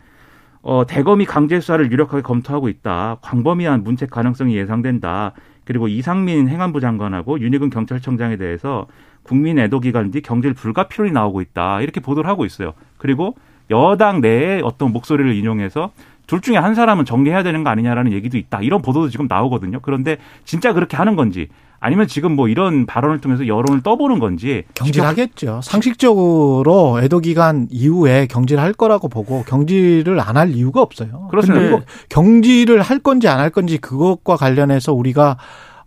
어 0.62 0.84
대검이 0.86 1.24
강제 1.24 1.60
수사를 1.60 1.90
유력하게 1.90 2.22
검토하고 2.22 2.68
있다. 2.68 3.18
광범위한 3.22 3.82
문책 3.82 4.10
가능성이 4.10 4.56
예상된다. 4.56 5.32
그리고 5.64 5.88
이상민 5.88 6.48
행안부 6.48 6.80
장관하고 6.80 7.40
윤희근 7.40 7.70
경찰청장에 7.70 8.36
대해서 8.36 8.86
국민 9.22 9.58
애도 9.58 9.80
기간 9.80 10.10
뒤 10.10 10.20
경질 10.20 10.54
불가 10.54 10.88
필요이 10.88 11.10
나오고 11.10 11.40
있다. 11.40 11.80
이렇게 11.80 12.00
보도를 12.00 12.28
하고 12.28 12.44
있어요. 12.44 12.74
그리고 12.98 13.34
여당 13.70 14.20
내에 14.20 14.60
어떤 14.62 14.92
목소리를 14.92 15.34
인용해서 15.34 15.90
둘 16.26 16.40
중에 16.40 16.56
한 16.56 16.74
사람은 16.74 17.04
정리해야 17.04 17.42
되는 17.42 17.64
거 17.64 17.70
아니냐라는 17.70 18.12
얘기도 18.12 18.38
있다. 18.38 18.60
이런 18.62 18.80
보도도 18.82 19.10
지금 19.10 19.26
나오거든요. 19.28 19.80
그런데 19.82 20.16
진짜 20.44 20.72
그렇게 20.72 20.96
하는 20.96 21.16
건지 21.16 21.48
아니면 21.80 22.06
지금 22.06 22.34
뭐 22.34 22.48
이런 22.48 22.86
발언을 22.86 23.20
통해서 23.20 23.46
여론을 23.46 23.82
떠보는 23.82 24.18
건지 24.18 24.62
경질하겠죠. 24.74 25.60
상식적으로 25.62 27.00
애도 27.02 27.20
기간 27.20 27.66
이후에 27.70 28.26
경질할 28.26 28.72
거라고 28.72 29.08
보고 29.08 29.42
경질을 29.44 30.18
안 30.20 30.34
할 30.36 30.50
이유가 30.50 30.80
없어요. 30.82 31.28
그렇습니다. 31.30 31.84
경질을 32.08 32.80
할 32.82 32.98
건지 32.98 33.28
안 33.28 33.38
할 33.38 33.50
건지 33.50 33.76
그것과 33.78 34.36
관련해서 34.36 34.92
우리가 34.94 35.36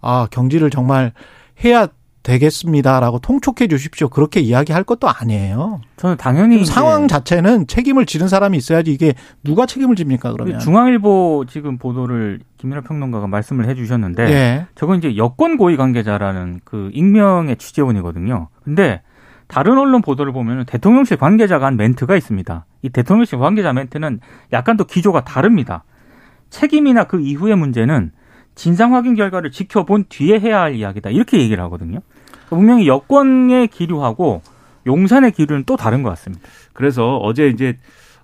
아 0.01 0.27
경질을 0.31 0.69
정말 0.69 1.11
해야 1.65 1.87
되겠습니다라고 2.27 3.19
통촉해 3.19 3.67
주십시오. 3.69 4.09
그렇게 4.09 4.41
이야기할 4.41 4.83
것도 4.83 5.07
아니에요. 5.07 5.79
저는 5.95 6.17
당연히 6.17 6.65
상황 6.65 7.07
자체는 7.07 7.67
책임을 7.67 8.05
지는 8.05 8.27
사람이 8.27 8.57
있어야지 8.57 8.91
이게 8.91 9.13
누가 9.43 9.65
책임을 9.65 9.95
집니까 9.95 10.33
그러면? 10.33 10.59
중앙일보 10.59 11.45
지금 11.47 11.77
보도를 11.77 12.39
김민하 12.57 12.81
평론가가 12.81 13.27
말씀을 13.27 13.69
해주셨는데 13.69 14.23
예. 14.29 14.67
저건 14.75 14.97
이제 14.97 15.15
여권 15.15 15.55
고위 15.55 15.77
관계자라는 15.77 16.61
그 16.65 16.89
익명의 16.93 17.55
취재원이거든요. 17.55 18.49
근데 18.61 19.01
다른 19.47 19.77
언론 19.77 20.01
보도를 20.01 20.33
보면 20.33 20.65
대통령실 20.65 21.15
관계자가 21.15 21.65
한 21.65 21.77
멘트가 21.77 22.17
있습니다. 22.17 22.65
이 22.81 22.89
대통령실 22.89 23.39
관계자 23.39 23.71
멘트는 23.71 24.19
약간 24.51 24.75
또 24.75 24.83
기조가 24.83 25.23
다릅니다. 25.23 25.85
책임이나 26.49 27.05
그 27.05 27.21
이후의 27.21 27.55
문제는 27.55 28.11
진상 28.55 28.95
확인 28.95 29.15
결과를 29.15 29.51
지켜본 29.51 30.05
뒤에 30.09 30.39
해야 30.39 30.61
할 30.61 30.75
이야기다. 30.75 31.11
이렇게 31.11 31.39
얘기를 31.39 31.63
하거든요. 31.65 31.99
분명히 32.49 32.87
여권의 32.87 33.67
기류하고 33.67 34.41
용산의 34.85 35.31
기류는 35.33 35.63
또 35.65 35.75
다른 35.75 36.03
것 36.03 36.09
같습니다. 36.11 36.47
그래서 36.73 37.17
어제 37.17 37.47
이제 37.47 37.77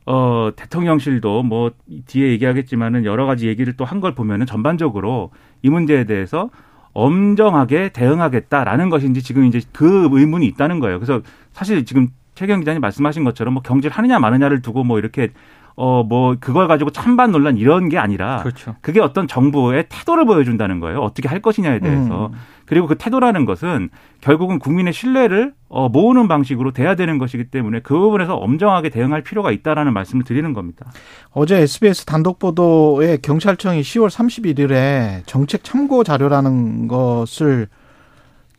어 0.05 0.49
대통령실도 0.55 1.43
뭐 1.43 1.71
뒤에 2.07 2.29
얘기하겠지만은 2.31 3.05
여러 3.05 3.25
가지 3.25 3.47
얘기를 3.47 3.73
또 3.77 3.85
한 3.85 4.01
걸 4.01 4.13
보면은 4.15 4.45
전반적으로 4.45 5.31
이 5.61 5.69
문제에 5.69 6.03
대해서 6.05 6.49
엄정하게 6.93 7.89
대응하겠다라는 7.89 8.89
것인지 8.89 9.23
지금 9.23 9.45
이제 9.45 9.61
그 9.71 10.09
의문이 10.11 10.45
있다는 10.47 10.79
거예요. 10.79 10.99
그래서 10.99 11.21
사실 11.53 11.85
지금 11.85 12.09
최경 12.35 12.59
기자님 12.59 12.81
말씀하신 12.81 13.23
것처럼 13.23 13.53
뭐 13.55 13.63
경질 13.63 13.91
하느냐 13.91 14.19
마느냐를 14.19 14.61
두고 14.61 14.83
뭐 14.83 14.99
이렇게 14.99 15.29
어, 15.75 16.03
뭐, 16.03 16.35
그걸 16.39 16.67
가지고 16.67 16.91
찬반 16.91 17.31
논란 17.31 17.57
이런 17.57 17.89
게 17.89 17.97
아니라. 17.97 18.43
그렇죠. 18.43 18.75
그게 18.81 18.99
어떤 18.99 19.27
정부의 19.27 19.85
태도를 19.89 20.25
보여준다는 20.25 20.79
거예요. 20.79 20.99
어떻게 20.99 21.27
할 21.27 21.41
것이냐에 21.41 21.79
대해서. 21.79 22.27
음. 22.27 22.37
그리고 22.65 22.87
그 22.87 22.95
태도라는 22.95 23.45
것은 23.45 23.89
결국은 24.21 24.59
국민의 24.59 24.93
신뢰를 24.93 25.53
어, 25.67 25.89
모으는 25.89 26.27
방식으로 26.27 26.71
돼야 26.71 26.95
되는 26.95 27.17
것이기 27.17 27.45
때문에 27.45 27.81
그 27.81 27.97
부분에서 27.97 28.35
엄정하게 28.35 28.89
대응할 28.89 29.21
필요가 29.21 29.51
있다라는 29.51 29.93
말씀을 29.93 30.23
드리는 30.23 30.53
겁니다. 30.53 30.91
어제 31.31 31.57
SBS 31.57 32.05
단독 32.05 32.39
보도에 32.39 33.17
경찰청이 33.17 33.81
10월 33.81 34.09
31일에 34.09 35.23
정책 35.25 35.63
참고 35.63 36.03
자료라는 36.03 36.87
것을 36.87 37.67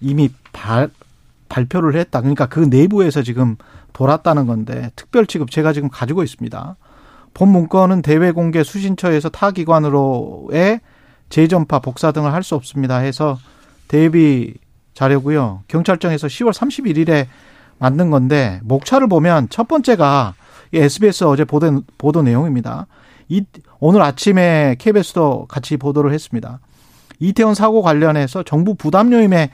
이미 0.00 0.30
발, 0.52 0.90
발표를 1.48 1.94
했다. 1.94 2.20
그러니까 2.20 2.46
그 2.46 2.60
내부에서 2.60 3.22
지금 3.22 3.56
돌았다는 3.94 4.46
건데 4.46 4.90
특별 4.96 5.26
취급 5.26 5.50
제가 5.50 5.72
지금 5.72 5.88
가지고 5.88 6.22
있습니다. 6.22 6.76
본 7.34 7.48
문건은 7.50 8.02
대외 8.02 8.30
공개 8.30 8.62
수신처에서 8.62 9.28
타 9.28 9.50
기관으로의 9.50 10.80
재전파 11.28 11.80
복사 11.80 12.12
등을 12.12 12.32
할 12.32 12.42
수 12.42 12.54
없습니다. 12.54 12.98
해서 12.98 13.38
대비 13.88 14.54
자료고요. 14.94 15.62
경찰청에서 15.68 16.28
10월 16.28 16.52
31일에 16.52 17.26
만든 17.78 18.10
건데 18.10 18.60
목차를 18.62 19.08
보면 19.08 19.48
첫 19.50 19.66
번째가 19.66 20.34
SBS 20.72 21.24
어제 21.24 21.44
보도, 21.44 21.82
보도 21.98 22.22
내용입니다. 22.22 22.86
이, 23.28 23.44
오늘 23.80 24.02
아침에 24.02 24.76
KBS도 24.78 25.46
같이 25.48 25.76
보도를 25.76 26.12
했습니다. 26.12 26.60
이태원 27.18 27.54
사고 27.54 27.82
관련해서 27.82 28.42
정부 28.44 28.74
부담 28.74 29.12
요임에 29.12 29.50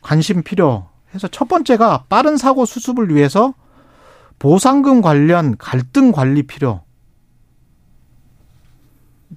관심 0.00 0.42
필요 0.42 0.88
해서 1.14 1.28
첫 1.28 1.48
번째가 1.48 2.04
빠른 2.08 2.36
사고 2.36 2.64
수습을 2.64 3.14
위해서 3.14 3.54
보상금 4.38 5.00
관련 5.02 5.56
갈등 5.58 6.12
관리 6.12 6.42
필요. 6.42 6.82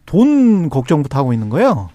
돈 0.05 0.69
걱정부터 0.69 1.19
하고 1.19 1.33
있는 1.33 1.49
거예요. 1.49 1.89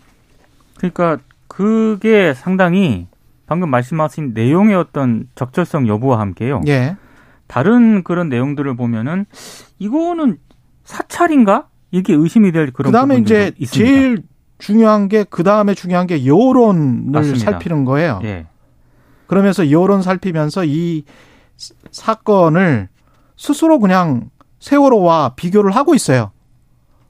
그러니까 0.76 1.18
그게 1.48 2.34
상당히 2.34 3.06
방금 3.46 3.68
말씀하신 3.70 4.32
내용의 4.34 4.74
어떤 4.74 5.28
적절성 5.34 5.86
여부와 5.86 6.18
함께요. 6.20 6.62
예. 6.66 6.96
다른 7.46 8.02
그런 8.02 8.28
내용들을 8.28 8.74
보면은 8.76 9.26
이거는 9.78 10.38
사찰인가? 10.84 11.68
이게 11.90 12.12
의심이 12.12 12.50
될 12.52 12.72
그런 12.72 12.90
그다음에 12.90 13.18
이제 13.18 13.52
있습니다. 13.56 13.70
제일 13.72 14.22
중요한 14.58 15.08
게 15.08 15.24
그다음에 15.24 15.74
중요한 15.74 16.06
게 16.06 16.26
여론을 16.26 17.12
맞습니다. 17.12 17.50
살피는 17.52 17.84
거예요. 17.84 18.20
예. 18.24 18.46
그러면서 19.26 19.70
여론 19.70 20.02
살피면서 20.02 20.64
이 20.64 21.04
사건을 21.90 22.88
스스로 23.36 23.78
그냥 23.78 24.30
세월호와 24.58 25.34
비교를 25.36 25.70
하고 25.72 25.94
있어요. 25.94 26.32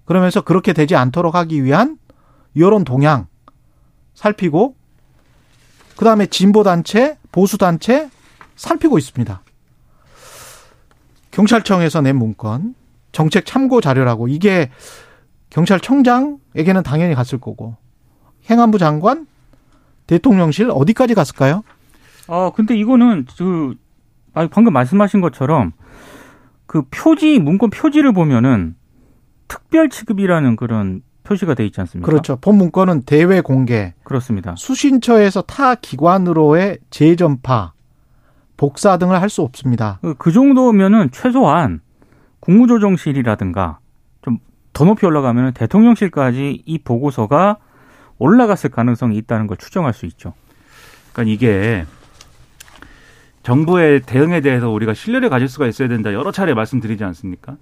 그러면서 0.05 0.41
그렇게 0.43 0.73
되지 0.73 0.97
않도록 0.97 1.35
하기 1.35 1.65
위한 1.65 1.99
여론 2.57 2.85
동향 2.85 3.27
살피고 4.15 4.77
그다음에 5.97 6.27
진보 6.27 6.63
단체, 6.63 7.19
보수 7.33 7.59
단체 7.59 8.11
살피고 8.57 8.99
있습니다. 8.99 9.43
경찰청에서 11.31 12.01
낸 12.01 12.17
문건 12.17 12.75
정책 13.13 13.47
참고 13.47 13.81
자료라고 13.81 14.29
이게 14.29 14.71
경찰청장에게는 15.51 16.83
당연히 16.85 17.15
갔을 17.15 17.39
거고 17.41 17.77
행안부 18.51 18.79
장관 18.79 19.27
대통령실 20.07 20.71
어디까지 20.71 21.15
갔을까요? 21.15 21.63
어 22.27 22.53
근데 22.55 22.77
이거는 22.77 23.27
그 23.37 23.75
방금 24.33 24.73
말씀하신 24.73 25.21
것처럼 25.21 25.73
그 26.67 26.83
표지 26.91 27.39
문건 27.39 27.71
표지를 27.71 28.13
보면은 28.13 28.75
특별 29.49 29.89
취급이라는 29.89 30.57
그런 30.57 31.03
표시가 31.25 31.55
돼 31.55 31.65
있지 31.67 31.81
않습니까? 31.81 32.07
그렇죠. 32.11 32.37
본 32.37 32.57
문건은 32.57 33.03
대외 33.03 33.41
공개. 33.41 33.95
그렇습니다. 34.05 34.55
수신처에서 34.57 35.43
타 35.43 35.75
기관으로의 35.75 36.79
재전파, 36.91 37.73
복사 38.57 38.99
등을 38.99 39.21
할 39.21 39.31
수 39.31 39.43
없습니다. 39.43 39.99
그, 40.03 40.15
그 40.15 40.33
정도면은 40.33 41.11
최소한 41.13 41.81
국무조정실이라든가 42.41 43.79
좀 44.23 44.39
더 44.75 44.85
높이 44.85 45.07
올라가면 45.07 45.53
대통령실까지 45.55 46.63
이 46.67 46.79
보고서가 46.79 47.59
올라갔을 48.19 48.71
가능성이 48.71 49.17
있다는 49.19 49.47
걸 49.47 49.57
추정할 49.57 49.93
수 49.95 50.05
있죠. 50.07 50.35
그러니까 51.13 51.33
이게 51.33 51.85
정부의 53.45 54.01
대응에 54.01 54.41
대해서 54.41 54.71
우리가 54.71 54.95
신뢰를 54.95 55.29
가질 55.31 55.49
수가 55.49 55.67
있어야 55.69 55.87
된다 55.89 56.13
여러 56.13 56.33
차례 56.33 56.55
말씀드리지 56.55 57.05
않습니까? 57.05 57.57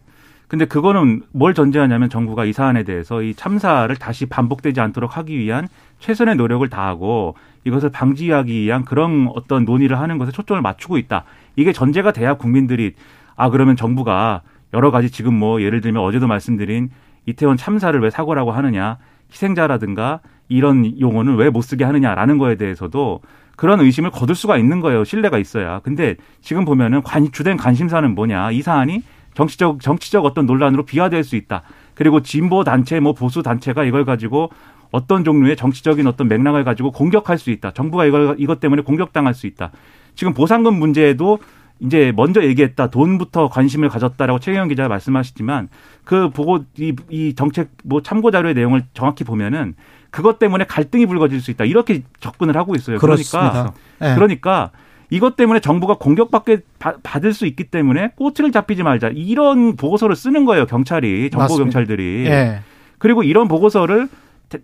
근데 0.53 0.67
그거는 0.67 1.23
뭘 1.33 1.55
전제하냐면 1.55 2.11
정부가 2.11 2.45
이 2.45 2.53
사안에 2.53 2.83
대해서 2.83 3.23
이 3.23 3.33
참사를 3.33 3.97
다시 3.97 4.27
반복되지 4.27 4.83
않도록 4.83 5.17
하기 5.17 5.39
위한 5.39 5.67
최선의 5.99 6.37
노력을 6.37 6.69
다하고 6.69 7.37
이것을 7.65 7.89
방지하기 7.89 8.53
위한 8.61 8.85
그런 8.85 9.31
어떤 9.35 9.65
논의를 9.65 9.99
하는 9.99 10.19
것에 10.19 10.31
초점을 10.31 10.61
맞추고 10.61 10.99
있다. 10.99 11.25
이게 11.57 11.73
전제가 11.73 12.13
돼야 12.13 12.35
국민들이 12.35 12.93
아 13.35 13.49
그러면 13.49 13.77
정부가 13.77 14.43
여러 14.75 14.91
가지 14.91 15.09
지금 15.11 15.33
뭐 15.33 15.63
예를 15.63 15.81
들면 15.81 16.03
어제도 16.03 16.27
말씀드린 16.27 16.91
이태원 17.25 17.57
참사를 17.57 17.99
왜 17.99 18.11
사고라고 18.11 18.53
하느냐 18.53 18.99
희생자라든가 19.31 20.21
이런 20.51 21.01
용어는 21.01 21.37
왜 21.37 21.49
못 21.49 21.63
쓰게 21.63 21.85
하느냐라는 21.85 22.37
거에 22.37 22.57
대해서도 22.57 23.23
그런 23.57 23.81
의심을 23.81 24.11
거둘 24.11 24.35
수가 24.35 24.59
있는 24.59 24.81
거예요. 24.81 25.05
신뢰가 25.05 25.39
있어야. 25.39 25.79
근데 25.79 26.17
지금 26.43 26.67
보면은 26.67 27.01
관, 27.03 27.33
주된 27.33 27.57
관심사는 27.57 28.15
뭐냐. 28.15 28.51
이 28.51 28.61
사안이 28.61 29.03
정치적 29.35 29.81
정치적 29.81 30.25
어떤 30.25 30.47
논란으로 30.47 30.85
비화될 30.85 31.25
수 31.25 31.37
있다. 31.37 31.63
그리고 31.95 32.23
진보 32.23 32.65
단체 32.65 33.01
뭐 33.01 33.13
보수 33.13 33.43
단체가 33.43 33.85
이걸 33.85 34.05
가지고 34.05 34.51
어떤 34.91 35.25
종류의 35.25 35.57
정치적인 35.57 36.07
어떤 36.07 36.29
맥락을 36.29 36.65
가지고 36.65 36.93
공격할 36.93 37.39
수 37.39 37.51
있다. 37.51 37.73
정부가 37.73 38.05
이걸 38.05 38.37
이것 38.39 38.61
때문에 38.61 38.83
공격당할 38.83 39.35
수 39.35 39.47
있다. 39.47 39.71
지금 40.15 40.35
보상금 40.35 40.79
문제에도 40.79 41.39
이제 41.81 42.13
먼저 42.15 42.45
얘기했다. 42.45 42.91
돈부터 42.91 43.49
관심을 43.49 43.89
가졌다라고 43.89 44.39
최경영 44.39 44.69
기자가 44.69 44.89
말씀하시지만 44.89 45.69
그 46.05 46.31
보고 46.31 46.65
이, 46.77 46.95
이 47.09 47.35
정책 47.35 47.71
뭐 47.83 48.03
참고 48.03 48.31
자료의 48.31 48.55
내용을 48.55 48.85
정확히 48.95 49.25
보면은 49.25 49.75
그것 50.11 50.39
때문에 50.39 50.65
갈등이 50.65 51.07
불거질 51.07 51.41
수 51.41 51.51
있다. 51.51 51.65
이렇게 51.65 52.03
접근을 52.21 52.57
하고 52.57 52.77
있어요. 52.77 52.99
그러니까 52.99 53.17
그렇습니다. 53.17 53.51
그러니까 53.51 53.75
네. 53.99 54.15
그러니까 54.15 54.71
이것 55.13 55.37
때문에 55.37 55.61
정부가 55.61 55.99
공격받게 55.99 56.61
받을 57.03 57.35
수 57.35 57.45
있기 57.45 57.65
때문에 57.65 58.13
꼬치를 58.17 58.51
잡히지 58.51 58.83
말자. 58.83 59.11
이런 59.15 59.77
보고서를 59.77 60.17
쓰는 60.17 60.47
거예요. 60.47 60.65
경찰이 60.65 61.29
정보 61.29 61.43
맞습니다. 61.43 61.65
경찰들이. 61.65 62.25
예. 62.29 62.61
그리고 62.97 63.23
이런 63.23 63.47
보고서를 63.47 64.09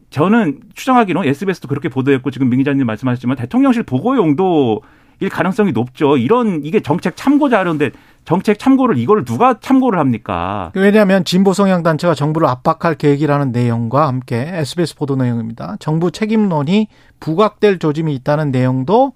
저는 0.08 0.60
추정하기로는 0.74 1.28
SBS도 1.28 1.68
그렇게 1.68 1.90
보도했고 1.90 2.30
지금 2.30 2.48
민 2.48 2.60
기자님 2.60 2.86
말씀하셨지만 2.86 3.36
대통령실 3.36 3.82
보고 3.82 4.16
용도 4.16 4.80
일 5.20 5.28
가능성이 5.28 5.72
높죠. 5.72 6.16
이런 6.16 6.64
이게 6.64 6.80
정책 6.80 7.14
참고 7.14 7.50
자료인데 7.50 7.90
정책 8.24 8.58
참고를 8.58 8.96
이걸 8.96 9.26
누가 9.26 9.60
참고를 9.60 9.98
합니까? 9.98 10.72
왜냐하면 10.74 11.24
진보 11.24 11.52
성향 11.52 11.82
단체가 11.82 12.14
정부를 12.14 12.48
압박할 12.48 12.94
계획이라는 12.94 13.52
내용과 13.52 14.08
함께 14.08 14.48
SBS 14.50 14.96
보도 14.96 15.14
내용입니다. 15.14 15.76
정부 15.78 16.10
책임론이 16.10 16.88
부각될 17.20 17.80
조짐이 17.80 18.14
있다는 18.14 18.50
내용도 18.50 19.12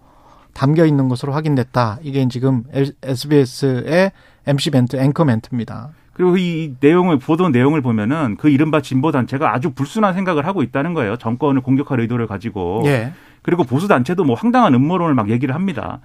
담겨 0.53 0.85
있는 0.85 1.09
것으로 1.09 1.33
확인됐다. 1.33 1.99
이게 2.03 2.27
지금 2.29 2.65
SBS의 3.03 4.13
MC 4.47 4.71
멘트, 4.71 4.97
앵커 4.97 5.25
멘트입니다. 5.25 5.91
그리고 6.13 6.37
이 6.37 6.75
내용을 6.81 7.19
보도 7.19 7.49
내용을 7.49 7.81
보면은 7.81 8.37
그 8.37 8.49
이른바 8.49 8.83
진보 8.83 9.13
단체가 9.13 9.55
아주 9.55 9.71
불순한 9.71 10.15
생각을 10.15 10.47
하고 10.47 10.63
있다는 10.63 10.95
거예요. 10.95 11.17
정권을 11.17 11.63
공격할 11.63 12.01
의도를 12.01 12.27
가지고. 12.27 12.83
예. 12.87 13.13
그리고 13.41 13.65
보수 13.65 13.89
단체도 13.89 14.25
뭐 14.25 14.37
황당한 14.37 14.75
음모론을 14.75 15.15
막 15.15 15.31
얘기를 15.31 15.55
합니다. 15.55 16.01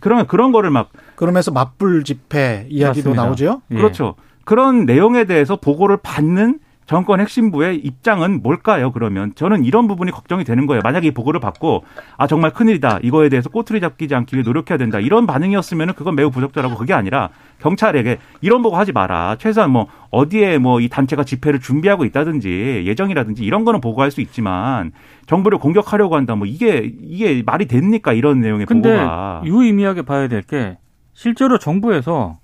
그러면 0.00 0.26
그런 0.26 0.50
거를 0.50 0.70
막 0.70 0.90
그러면서 1.14 1.50
맞불 1.50 2.04
집회 2.04 2.66
이야기도 2.70 3.10
맞습니다. 3.10 3.22
나오죠. 3.22 3.62
예. 3.70 3.74
그렇죠. 3.76 4.14
그런 4.44 4.86
내용에 4.86 5.24
대해서 5.24 5.56
보고를 5.56 5.98
받는 6.02 6.58
정권 6.90 7.20
핵심부의 7.20 7.76
입장은 7.76 8.42
뭘까요? 8.42 8.90
그러면 8.90 9.30
저는 9.36 9.64
이런 9.64 9.86
부분이 9.86 10.10
걱정이 10.10 10.42
되는 10.42 10.66
거예요. 10.66 10.80
만약에 10.82 11.06
이 11.06 11.10
보고를 11.12 11.38
받고 11.38 11.84
아 12.16 12.26
정말 12.26 12.50
큰일이다. 12.50 12.98
이거에 13.04 13.28
대해서 13.28 13.48
꼬투리 13.48 13.80
잡히지 13.80 14.12
않기 14.16 14.34
위해 14.34 14.42
노력해야 14.42 14.76
된다. 14.76 14.98
이런 14.98 15.24
반응이었으면 15.24 15.94
그건 15.94 16.16
매우 16.16 16.32
부적절하고 16.32 16.74
그게 16.74 16.92
아니라 16.92 17.28
경찰에게 17.60 18.18
이런 18.40 18.60
보고 18.62 18.76
하지 18.76 18.90
마라. 18.90 19.36
최소한 19.38 19.70
뭐 19.70 19.86
어디에 20.10 20.58
뭐 20.58 20.80
이 20.80 20.88
단체가 20.88 21.22
집회를 21.22 21.60
준비하고 21.60 22.04
있다든지 22.06 22.82
예정이라든지 22.86 23.44
이런 23.44 23.64
거는 23.64 23.80
보고할 23.80 24.10
수 24.10 24.20
있지만 24.20 24.90
정부를 25.26 25.58
공격하려고 25.58 26.16
한다. 26.16 26.34
뭐 26.34 26.44
이게 26.44 26.90
이게 27.00 27.44
말이 27.46 27.66
됩니까? 27.66 28.12
이런 28.12 28.40
내용의 28.40 28.66
근데 28.66 28.96
보고가. 28.96 29.42
유의미하게 29.44 30.02
봐야 30.02 30.26
될 30.26 30.42
게 30.42 30.76
실제로 31.14 31.56
정부에서 31.56 32.38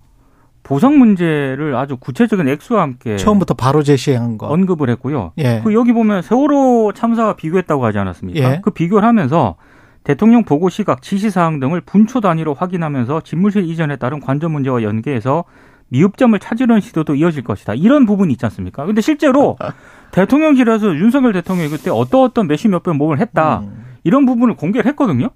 보상 0.66 0.98
문제를 0.98 1.76
아주 1.76 1.96
구체적인 1.96 2.48
액수와 2.48 2.82
함께 2.82 3.16
처음부터 3.16 3.54
바로 3.54 3.84
제시한 3.84 4.36
거 4.36 4.48
언급을 4.48 4.90
했고요. 4.90 5.30
예. 5.38 5.60
그 5.62 5.72
여기 5.72 5.92
보면 5.92 6.22
세월호 6.22 6.92
참사와 6.92 7.36
비교했다고 7.36 7.84
하지 7.84 7.98
않았습니까? 7.98 8.40
예. 8.40 8.60
그 8.64 8.72
비교를 8.72 9.06
하면서 9.06 9.54
대통령 10.02 10.42
보고 10.42 10.68
시각, 10.68 11.02
지시 11.02 11.30
사항 11.30 11.60
등을 11.60 11.82
분초 11.82 12.20
단위로 12.20 12.54
확인하면서 12.54 13.20
집무실 13.20 13.64
이전에 13.64 13.94
따른 13.94 14.18
관전 14.18 14.50
문제와 14.50 14.82
연계해서 14.82 15.44
미흡점을 15.90 16.36
찾으려는 16.36 16.80
시도도 16.80 17.14
이어질 17.14 17.44
것이다. 17.44 17.74
이런 17.74 18.04
부분이 18.04 18.32
있지 18.32 18.44
않습니까? 18.46 18.86
근데 18.86 19.00
실제로 19.00 19.56
대통령실에서 20.10 20.96
윤석열 20.96 21.32
대통령이 21.32 21.70
그때 21.70 21.90
어떤 21.90 22.22
어떤 22.22 22.48
몇십 22.48 22.72
몇번 22.72 22.96
모을 22.96 23.20
했다. 23.20 23.60
음. 23.60 23.84
이런 24.02 24.26
부분을 24.26 24.56
공개를 24.56 24.90
했거든요. 24.90 25.30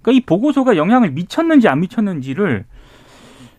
그러니까 0.00 0.12
이 0.12 0.24
보고서가 0.24 0.78
영향을 0.78 1.10
미쳤는지 1.10 1.68
안 1.68 1.80
미쳤는지를 1.80 2.64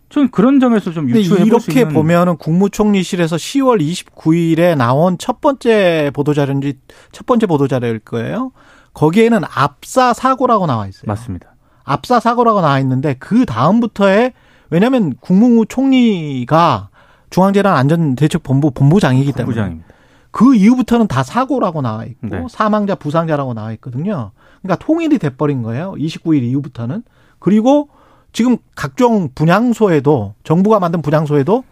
좀 0.08 0.28
그런 0.28 0.60
점에서 0.60 0.92
좀 0.92 1.08
유추해 1.08 1.44
볼수 1.48 1.70
있는. 1.70 1.82
이렇게 1.82 1.92
보면은 1.92 2.36
국무총리실에서 2.36 3.36
10월 3.36 3.80
29일에 3.80 4.76
나온 4.76 5.18
첫 5.18 5.40
번째 5.40 6.10
보도 6.14 6.32
자료인지 6.32 6.78
첫 7.12 7.26
번째 7.26 7.46
보도 7.46 7.66
자료일 7.66 7.98
거예요. 8.00 8.52
거기에는 8.94 9.40
압사 9.44 10.12
사고라고 10.12 10.66
나와 10.66 10.86
있어요. 10.86 11.04
맞습니다. 11.06 11.54
압사 11.84 12.20
사고라고 12.20 12.60
나와 12.60 12.78
있는데 12.80 13.14
그 13.18 13.44
다음부터에 13.46 14.32
왜냐하면 14.70 15.14
국무총리가 15.20 16.88
중앙재난안전대책본부 17.30 18.70
본부장이기 18.72 19.32
때문에 19.32 19.44
본부장입니다. 19.44 19.86
그 20.30 20.54
이후부터는 20.54 21.08
다 21.08 21.22
사고라고 21.22 21.82
나와 21.82 22.04
있고 22.04 22.26
네. 22.28 22.44
사망자 22.50 22.94
부상자라고 22.94 23.54
나와 23.54 23.72
있거든요. 23.72 24.32
그러니까 24.62 24.84
통일이 24.84 25.18
돼버린 25.18 25.62
거예요. 25.62 25.94
29일 25.96 26.42
이후부터는 26.42 27.02
그리고 27.38 27.88
지금 28.36 28.58
각종 28.74 29.30
분향소에도 29.34 30.34
정부가 30.44 30.78
만든 30.78 31.00
분향소에도 31.00 31.64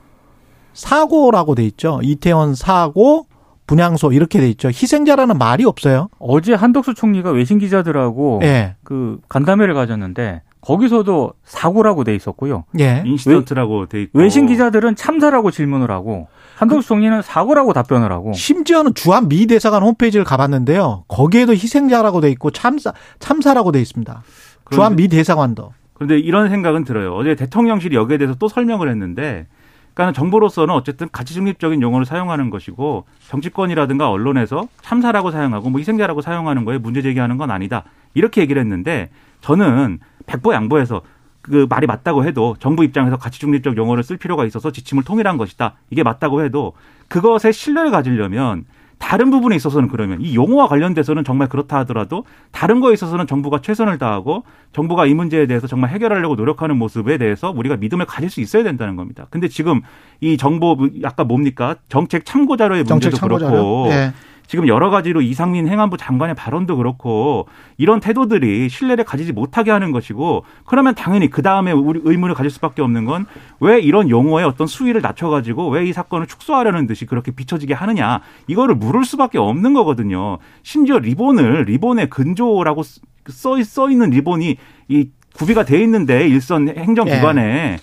사고라고 0.72 1.55
돼 1.55 1.62
있죠. 1.66 2.00
이태원 2.03 2.55
사고, 2.55 3.27
분향소 3.66 4.12
이렇게 4.12 4.40
돼 4.40 4.48
있죠. 4.48 4.68
희생자라는 4.68 5.37
말이 5.37 5.66
없어요. 5.66 6.09
어제 6.18 6.55
한덕수 6.55 6.94
총리가 6.94 7.33
외신 7.33 7.59
기자들하고 7.59 8.40
예. 8.44 8.77
그 8.83 9.20
간담회를 9.29 9.74
가졌는데 9.74 10.40
거기서도 10.62 11.35
사고라고 11.44 12.03
돼 12.03 12.14
있었고요. 12.14 12.64
예. 12.81 13.03
인시던트라고 13.05 13.85
돼 13.85 14.00
있고 14.05 14.18
외신 14.18 14.46
기자들은 14.46 14.96
참사라고 14.96 15.50
질문을 15.50 15.90
하고 15.90 16.29
한덕수 16.57 16.88
그, 16.88 16.88
총리는 16.88 17.20
사고라고 17.20 17.74
답변을 17.74 18.11
하고 18.11 18.33
심지어는 18.33 18.94
주한 18.94 19.29
미 19.29 19.46
대사관 19.46 19.83
홈페이지를 19.83 20.24
가봤는데요. 20.24 21.05
거기에도 21.09 21.53
희생자라고 21.53 22.22
돼 22.22 22.31
있고 22.31 22.53
참사 22.53 22.94
참사라고 23.18 23.70
돼 23.70 23.83
있습니다. 23.83 24.22
주한 24.70 24.96
미 24.96 25.09
대사관도 25.09 25.72
그런데 26.05 26.19
이런 26.19 26.51
생각은 26.51 26.85
들어요. 26.85 27.14
어제 27.14 27.35
대통령실이 27.35 27.97
여기에 27.97 28.19
대해서 28.19 28.35
또 28.38 28.49
설명을 28.49 28.90
했는데 28.90 29.47
그러니까 29.95 30.12
정부로서는 30.12 30.75
어쨌든 30.75 31.09
가치 31.11 31.33
중립적인 31.33 31.81
용어를 31.81 32.05
사용하는 32.05 32.51
것이고 32.51 33.07
정치권이라든가 33.29 34.11
언론에서 34.11 34.69
참사라고 34.83 35.31
사용하고 35.31 35.71
뭐 35.71 35.79
희생자라고 35.79 36.21
사용하는 36.21 36.64
거에 36.67 36.79
문제 36.79 37.01
제기하는 37.01 37.38
건 37.38 37.51
아니다. 37.51 37.85
이렇게 38.12 38.43
얘기를 38.43 38.61
했는데 38.61 39.09
저는 39.40 40.01
백보 40.27 40.53
양보해서 40.53 41.01
그 41.40 41.67
말이 41.71 41.87
맞다고 41.87 42.25
해도 42.25 42.57
정부 42.59 42.85
입장에서 42.85 43.17
가치 43.17 43.40
중립적 43.40 43.77
용어를 43.77 44.03
쓸 44.03 44.17
필요가 44.19 44.45
있어서 44.45 44.71
지침을 44.71 45.05
통일한 45.05 45.38
것이다. 45.38 45.75
이게 45.90 46.03
맞다고 46.03 46.43
해도 46.43 46.75
그것에 47.09 47.53
신뢰를 47.53 47.90
가지려면 47.90 48.64
다른 48.98 49.30
부분에 49.30 49.57
있어서는 49.57 49.88
그러면 49.88 50.20
이 50.20 50.35
용어와 50.35 50.68
관련돼서는 50.68 51.24
정말 51.24 51.48
그렇다 51.48 51.78
하더라도 51.80 52.24
다른 52.50 52.80
거에 52.80 52.92
있어서는 52.92 53.26
정부가 53.26 53.61
최선을 53.61 53.98
다하고 53.98 54.44
정부가 54.72 55.07
이 55.07 55.14
문제에 55.14 55.46
대해서 55.46 55.66
정말 55.66 55.90
해결하려고 55.90 56.35
노력하는 56.35 56.76
모습에 56.76 57.18
대해서 57.18 57.50
우리가 57.50 57.76
믿음을 57.76 58.07
가질 58.07 58.30
수 58.30 58.40
있어야 58.40 58.62
된다는 58.62 58.96
겁니다. 58.96 59.26
근데 59.30 59.48
지금 59.48 59.83
이 60.20 60.37
정보 60.37 60.76
아까 61.04 61.24
뭡니까 61.24 61.76
정책 61.88 62.24
참고 62.24 62.57
자료의 62.57 62.85
문제도 62.85 63.16
참고 63.16 63.37
그렇고 63.37 63.87
네. 63.88 64.12
지금 64.46 64.68
여러 64.68 64.90
가지로 64.90 65.22
이상민 65.22 65.68
행안부 65.68 65.96
장관의 65.96 66.35
발언도 66.35 66.76
그렇고 66.76 67.48
이런 67.78 68.00
태도들이 68.00 68.68
신뢰를 68.68 69.04
가지지 69.04 69.33
못하게 69.33 69.70
하는 69.70 69.90
것이고 69.90 70.44
그러면 70.66 70.94
당연히 70.94 71.30
그 71.30 71.40
다음에 71.42 71.72
우리 71.72 72.00
의문을 72.04 72.35
가질 72.35 72.50
수밖에 72.50 72.83
없는 72.83 73.04
건 73.07 73.26
왜 73.61 73.78
이런 73.80 74.11
용어의 74.11 74.44
어떤 74.44 74.66
수위를 74.66 75.00
낮춰가지고 75.00 75.70
왜 75.70 75.85
이 75.85 75.92
사건을 75.92 76.26
축소하려는 76.26 76.87
듯이 76.87 77.04
그렇게 77.07 77.30
비춰지게 77.30 77.74
하느냐 77.74 78.20
이거를 78.46 78.74
물을 78.74 79.04
수밖에 79.04 79.38
없는 79.38 79.74
거거든요. 79.74 80.38
심지어 80.62 80.98
리본을 80.98 81.64
리본의 81.64 82.11
근조라고 82.11 82.83
써, 83.28 83.62
써 83.62 83.90
있는 83.90 84.11
리본이 84.11 84.57
이 84.88 85.09
구비가 85.35 85.64
돼 85.64 85.80
있는데 85.83 86.26
일선 86.28 86.68
행정기관에 86.68 87.42
예. 87.42 87.78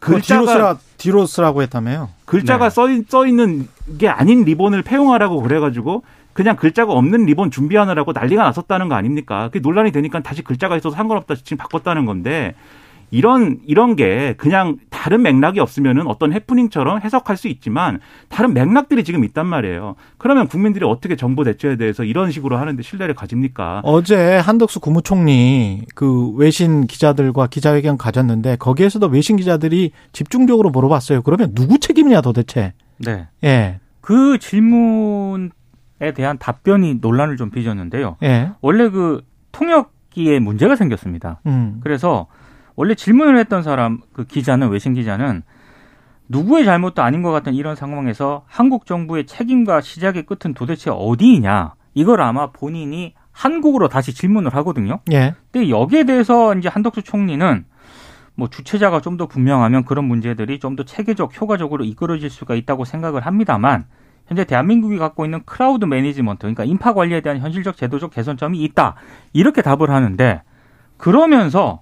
글자가 0.00 0.78
뒤로, 0.98 1.26
쓰라고 1.26 1.62
했다며요. 1.62 2.08
글자가 2.26 2.68
네. 2.68 2.74
써, 2.74 2.88
써 3.08 3.26
있는 3.26 3.68
게 3.98 4.08
아닌 4.08 4.44
리본을 4.44 4.82
폐용하라고 4.82 5.42
그래가지고 5.42 6.02
그냥 6.32 6.56
글자가 6.56 6.92
없는 6.92 7.24
리본 7.24 7.50
준비하느라고 7.50 8.12
난리가 8.12 8.42
났었다는 8.42 8.88
거 8.88 8.94
아닙니까? 8.94 9.48
그게 9.48 9.60
논란이 9.60 9.90
되니까 9.90 10.20
다시 10.20 10.42
글자가 10.42 10.76
있어서 10.76 10.94
상관없다 10.94 11.36
지금 11.36 11.56
바꿨다는 11.56 12.04
건데 12.04 12.54
이런 13.10 13.58
이런 13.64 13.96
게 13.96 14.34
그냥 14.36 14.76
다른 15.06 15.22
맥락이 15.22 15.60
없으면은 15.60 16.08
어떤 16.08 16.32
해프닝처럼 16.32 17.00
해석할 17.00 17.36
수 17.36 17.46
있지만 17.46 18.00
다른 18.28 18.52
맥락들이 18.54 19.04
지금 19.04 19.22
있단 19.22 19.46
말이에요. 19.46 19.94
그러면 20.18 20.48
국민들이 20.48 20.84
어떻게 20.84 21.14
정부 21.14 21.44
대처에 21.44 21.76
대해서 21.76 22.02
이런 22.02 22.32
식으로 22.32 22.56
하는데 22.56 22.82
신뢰를 22.82 23.14
가집니까? 23.14 23.82
어제 23.84 24.36
한덕수 24.38 24.80
국무총리 24.80 25.82
그 25.94 26.30
외신 26.30 26.88
기자들과 26.88 27.46
기자회견 27.46 27.98
가졌는데 27.98 28.56
거기에서도 28.56 29.06
외신 29.06 29.36
기자들이 29.36 29.92
집중적으로 30.10 30.70
물어봤어요. 30.70 31.22
그러면 31.22 31.54
누구 31.54 31.78
책임이냐 31.78 32.20
도대체? 32.20 32.72
네. 32.98 33.28
예. 33.44 33.78
그 34.00 34.38
질문에 34.40 35.50
대한 36.16 36.36
답변이 36.38 36.96
논란을 37.00 37.36
좀 37.36 37.50
빚었는데요. 37.50 38.16
예. 38.24 38.50
원래 38.60 38.88
그 38.88 39.22
통역 39.52 39.92
기에 40.10 40.40
문제가 40.40 40.74
생겼습니다. 40.74 41.42
음. 41.46 41.78
그래서 41.84 42.26
원래 42.76 42.94
질문을 42.94 43.38
했던 43.38 43.62
사람 43.62 44.00
그 44.12 44.24
기자는 44.24 44.68
외신 44.68 44.94
기자는 44.94 45.42
누구의 46.28 46.64
잘못도 46.64 47.02
아닌 47.02 47.22
것 47.22 47.30
같은 47.30 47.54
이런 47.54 47.76
상황에서 47.76 48.44
한국 48.46 48.86
정부의 48.86 49.26
책임과 49.26 49.80
시작의 49.80 50.24
끝은 50.24 50.54
도대체 50.54 50.90
어디이냐 50.92 51.74
이걸 51.94 52.20
아마 52.20 52.50
본인이 52.50 53.14
한국어로 53.32 53.88
다시 53.88 54.14
질문을 54.14 54.54
하거든요. 54.56 55.00
예. 55.12 55.34
근데 55.52 55.68
여기에 55.68 56.04
대해서 56.04 56.54
이제 56.54 56.68
한덕수 56.68 57.02
총리는 57.02 57.64
뭐 58.34 58.48
주체자가 58.48 59.00
좀 59.00 59.16
더 59.16 59.26
분명하면 59.26 59.84
그런 59.84 60.04
문제들이 60.04 60.58
좀 60.58 60.76
더 60.76 60.84
체계적 60.84 61.40
효과적으로 61.40 61.84
이끌어질 61.84 62.28
수가 62.28 62.54
있다고 62.54 62.84
생각을 62.84 63.24
합니다만 63.24 63.86
현재 64.26 64.44
대한민국이 64.44 64.98
갖고 64.98 65.24
있는 65.24 65.40
crowd 65.46 65.84
management 65.84 66.40
그러니까 66.40 66.64
인파 66.64 66.92
관리에 66.92 67.20
대한 67.20 67.38
현실적 67.38 67.76
제도적 67.76 68.10
개선점이 68.10 68.62
있다 68.64 68.96
이렇게 69.32 69.62
답을 69.62 69.90
하는데 69.90 70.42
그러면서 70.96 71.80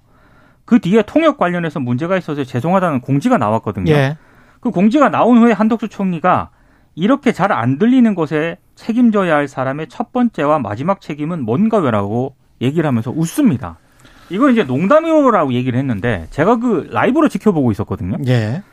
그 0.65 0.79
뒤에 0.79 1.03
통역 1.03 1.37
관련해서 1.37 1.79
문제가 1.79 2.17
있어서 2.17 2.43
죄송하다는 2.43 3.01
공지가 3.01 3.37
나왔거든요. 3.37 3.91
예. 3.93 4.17
그 4.59 4.71
공지가 4.71 5.09
나온 5.09 5.37
후에 5.37 5.51
한덕수 5.51 5.89
총리가 5.89 6.49
이렇게 6.95 7.31
잘 7.31 7.51
안 7.51 7.77
들리는 7.77 8.15
것에 8.15 8.57
책임져야 8.75 9.35
할 9.35 9.47
사람의 9.47 9.87
첫 9.89 10.11
번째와 10.11 10.59
마지막 10.59 11.01
책임은 11.01 11.45
뭔가요라고 11.45 12.35
얘기를 12.61 12.87
하면서 12.87 13.11
웃습니다. 13.11 13.77
이건 14.29 14.53
이제 14.53 14.63
농담이라고 14.63 15.53
얘기를 15.53 15.77
했는데 15.77 16.25
제가 16.31 16.55
그 16.57 16.87
라이브로 16.91 17.27
지켜보고 17.29 17.71
있었거든요. 17.71 18.17
예. 18.27 18.63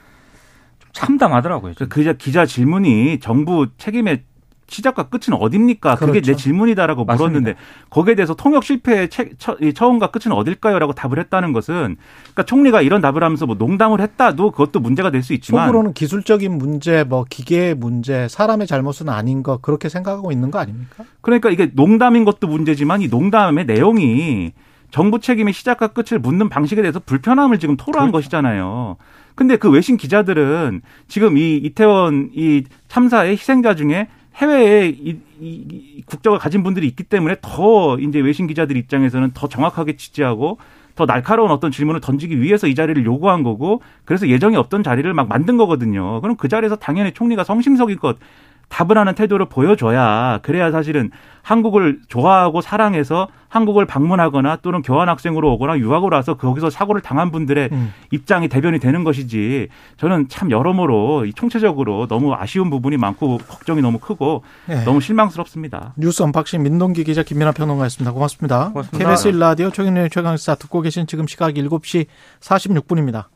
좀 0.79 0.91
참담하더라고요. 0.93 1.75
그 1.77 1.89
기자, 1.89 2.15
기자 2.15 2.47
질문이 2.47 3.21
정부 3.21 3.69
책임에 3.77 4.25
시작과 4.69 5.05
끝은 5.05 5.37
어딥니까? 5.39 5.97
그게 5.97 6.13
그렇죠. 6.13 6.33
내 6.33 6.37
질문이다라고 6.37 7.05
맞습니다. 7.05 7.29
물었는데 7.29 7.59
거기에 7.91 8.15
대해서 8.15 8.35
통역 8.35 8.65
실패의 8.65 9.09
처음과 9.75 10.11
끝은 10.11 10.33
어딜까요?라고 10.35 10.93
답을 10.93 11.19
했다는 11.19 11.53
것은 11.53 11.97
그러니까 12.23 12.43
총리가 12.45 12.81
이런 12.83 13.01
답을 13.01 13.23
하면서 13.23 13.45
뭐 13.47 13.57
농담을 13.57 14.01
했다도 14.01 14.51
그것도 14.53 14.81
문제가 14.81 15.11
될 15.11 15.23
수 15.23 15.35
있지만 15.35 15.67
속으로는 15.67 15.93
기술적인 15.95 16.57
문제, 16.59 17.05
뭐 17.05 17.25
기계의 17.29 17.75
문제, 17.75 18.27
사람의 18.29 18.67
잘못은 18.67 19.09
아닌 19.09 19.43
것 19.43 19.63
그렇게 19.63 19.89
생각하고 19.89 20.33
있는 20.33 20.51
거 20.51 20.59
아닙니까? 20.59 21.05
그러니까 21.21 21.51
이게 21.51 21.71
농담인 21.75 22.25
것도 22.25 22.49
문제지만 22.49 23.03
이 23.03 23.09
농담의 23.09 23.67
내용이 23.67 24.53
정부 24.91 25.21
책임의 25.21 25.55
시작과 25.55 25.89
끝을 25.89 26.19
묻는 26.19 26.49
방식에 26.49 26.83
대해서 26.83 27.01
불편함을 27.01 27.59
지금 27.59 27.77
토로한 27.77 28.11
그렇죠. 28.11 28.25
것이잖아요. 28.25 28.97
근데 29.35 29.57
그 29.57 29.71
외신 29.71 29.97
기자들은 29.97 30.83
지금 31.09 31.39
이 31.39 31.57
이태원 31.57 32.31
이 32.35 32.65
참사의 32.89 33.33
희생자 33.33 33.75
중에 33.75 34.09
해외에 34.37 34.89
이, 34.89 35.19
이, 35.41 36.03
국적을 36.07 36.39
가진 36.39 36.63
분들이 36.63 36.87
있기 36.87 37.05
때문에 37.05 37.37
더 37.43 37.99
이제 37.99 38.21
외신 38.21 38.47
기자들 38.47 38.77
입장에서는 38.77 39.33
더 39.35 39.49
정확하게 39.49 39.97
취재하고 39.97 40.59
더 40.95 41.07
날카로운 41.07 41.51
어떤 41.51 41.71
질문을 41.71 42.01
던지기 42.01 42.41
위해서 42.41 42.67
이 42.67 42.75
자리를 42.75 43.05
요구한 43.05 43.43
거고 43.43 43.83
그래서 44.05 44.29
예정이 44.29 44.57
없던 44.57 44.83
자리를 44.83 45.13
막 45.15 45.29
만든 45.29 45.57
거거든요. 45.57 46.21
그럼 46.21 46.37
그 46.37 46.49
자리에서 46.49 46.77
당연히 46.77 47.13
총리가 47.13 47.45
성심성의껏 47.45 48.19
답을 48.69 48.97
하는 48.97 49.15
태도를 49.15 49.47
보여줘야 49.47 50.41
그래야 50.43 50.71
사실은 50.71 51.11
한국을 51.43 52.01
좋아하고 52.09 52.61
사랑해서 52.61 53.29
한국을 53.49 53.85
방문하거나 53.85 54.57
또는 54.63 54.81
교환학생으로 54.81 55.53
오거나 55.55 55.79
유학으로 55.79 56.17
와서 56.17 56.35
거기서 56.35 56.71
사고를 56.71 57.03
당한 57.03 57.31
분들의 57.31 57.69
음. 57.71 57.93
입장이 58.11 58.49
대변이 58.49 58.79
되는 58.79 59.05
것이지 59.05 59.69
저는 59.99 60.29
참 60.29 60.51
여러모로 60.51 61.27
총체적으로 61.35 62.07
너무 62.07 62.33
아쉬운 62.35 62.71
부분이 62.71 62.97
많고 62.97 63.39
걱정이 63.39 63.83
너무 63.83 63.99
크고 63.99 64.43
네. 64.67 64.85
너무 64.85 65.03
실망스럽습니다. 65.03 65.93
뉴스 65.99 66.23
unboxing 66.23 66.63
민동기 66.63 67.05
기자 67.05 67.23
김민아 67.23 67.53
평론가였습니다. 67.53 68.13
고맙습니다. 68.13 68.71
고맙습니다. 68.71 68.99
KBS 68.99 69.33
1라디오 69.33 69.73
최경영의 69.75 70.09
최강시사 70.09 70.55
듣고 70.55 70.81
계신 70.81 71.07
지금 71.07 71.27
시각 71.27 71.53
7시 71.53 72.07
46분입니다. 72.41 73.27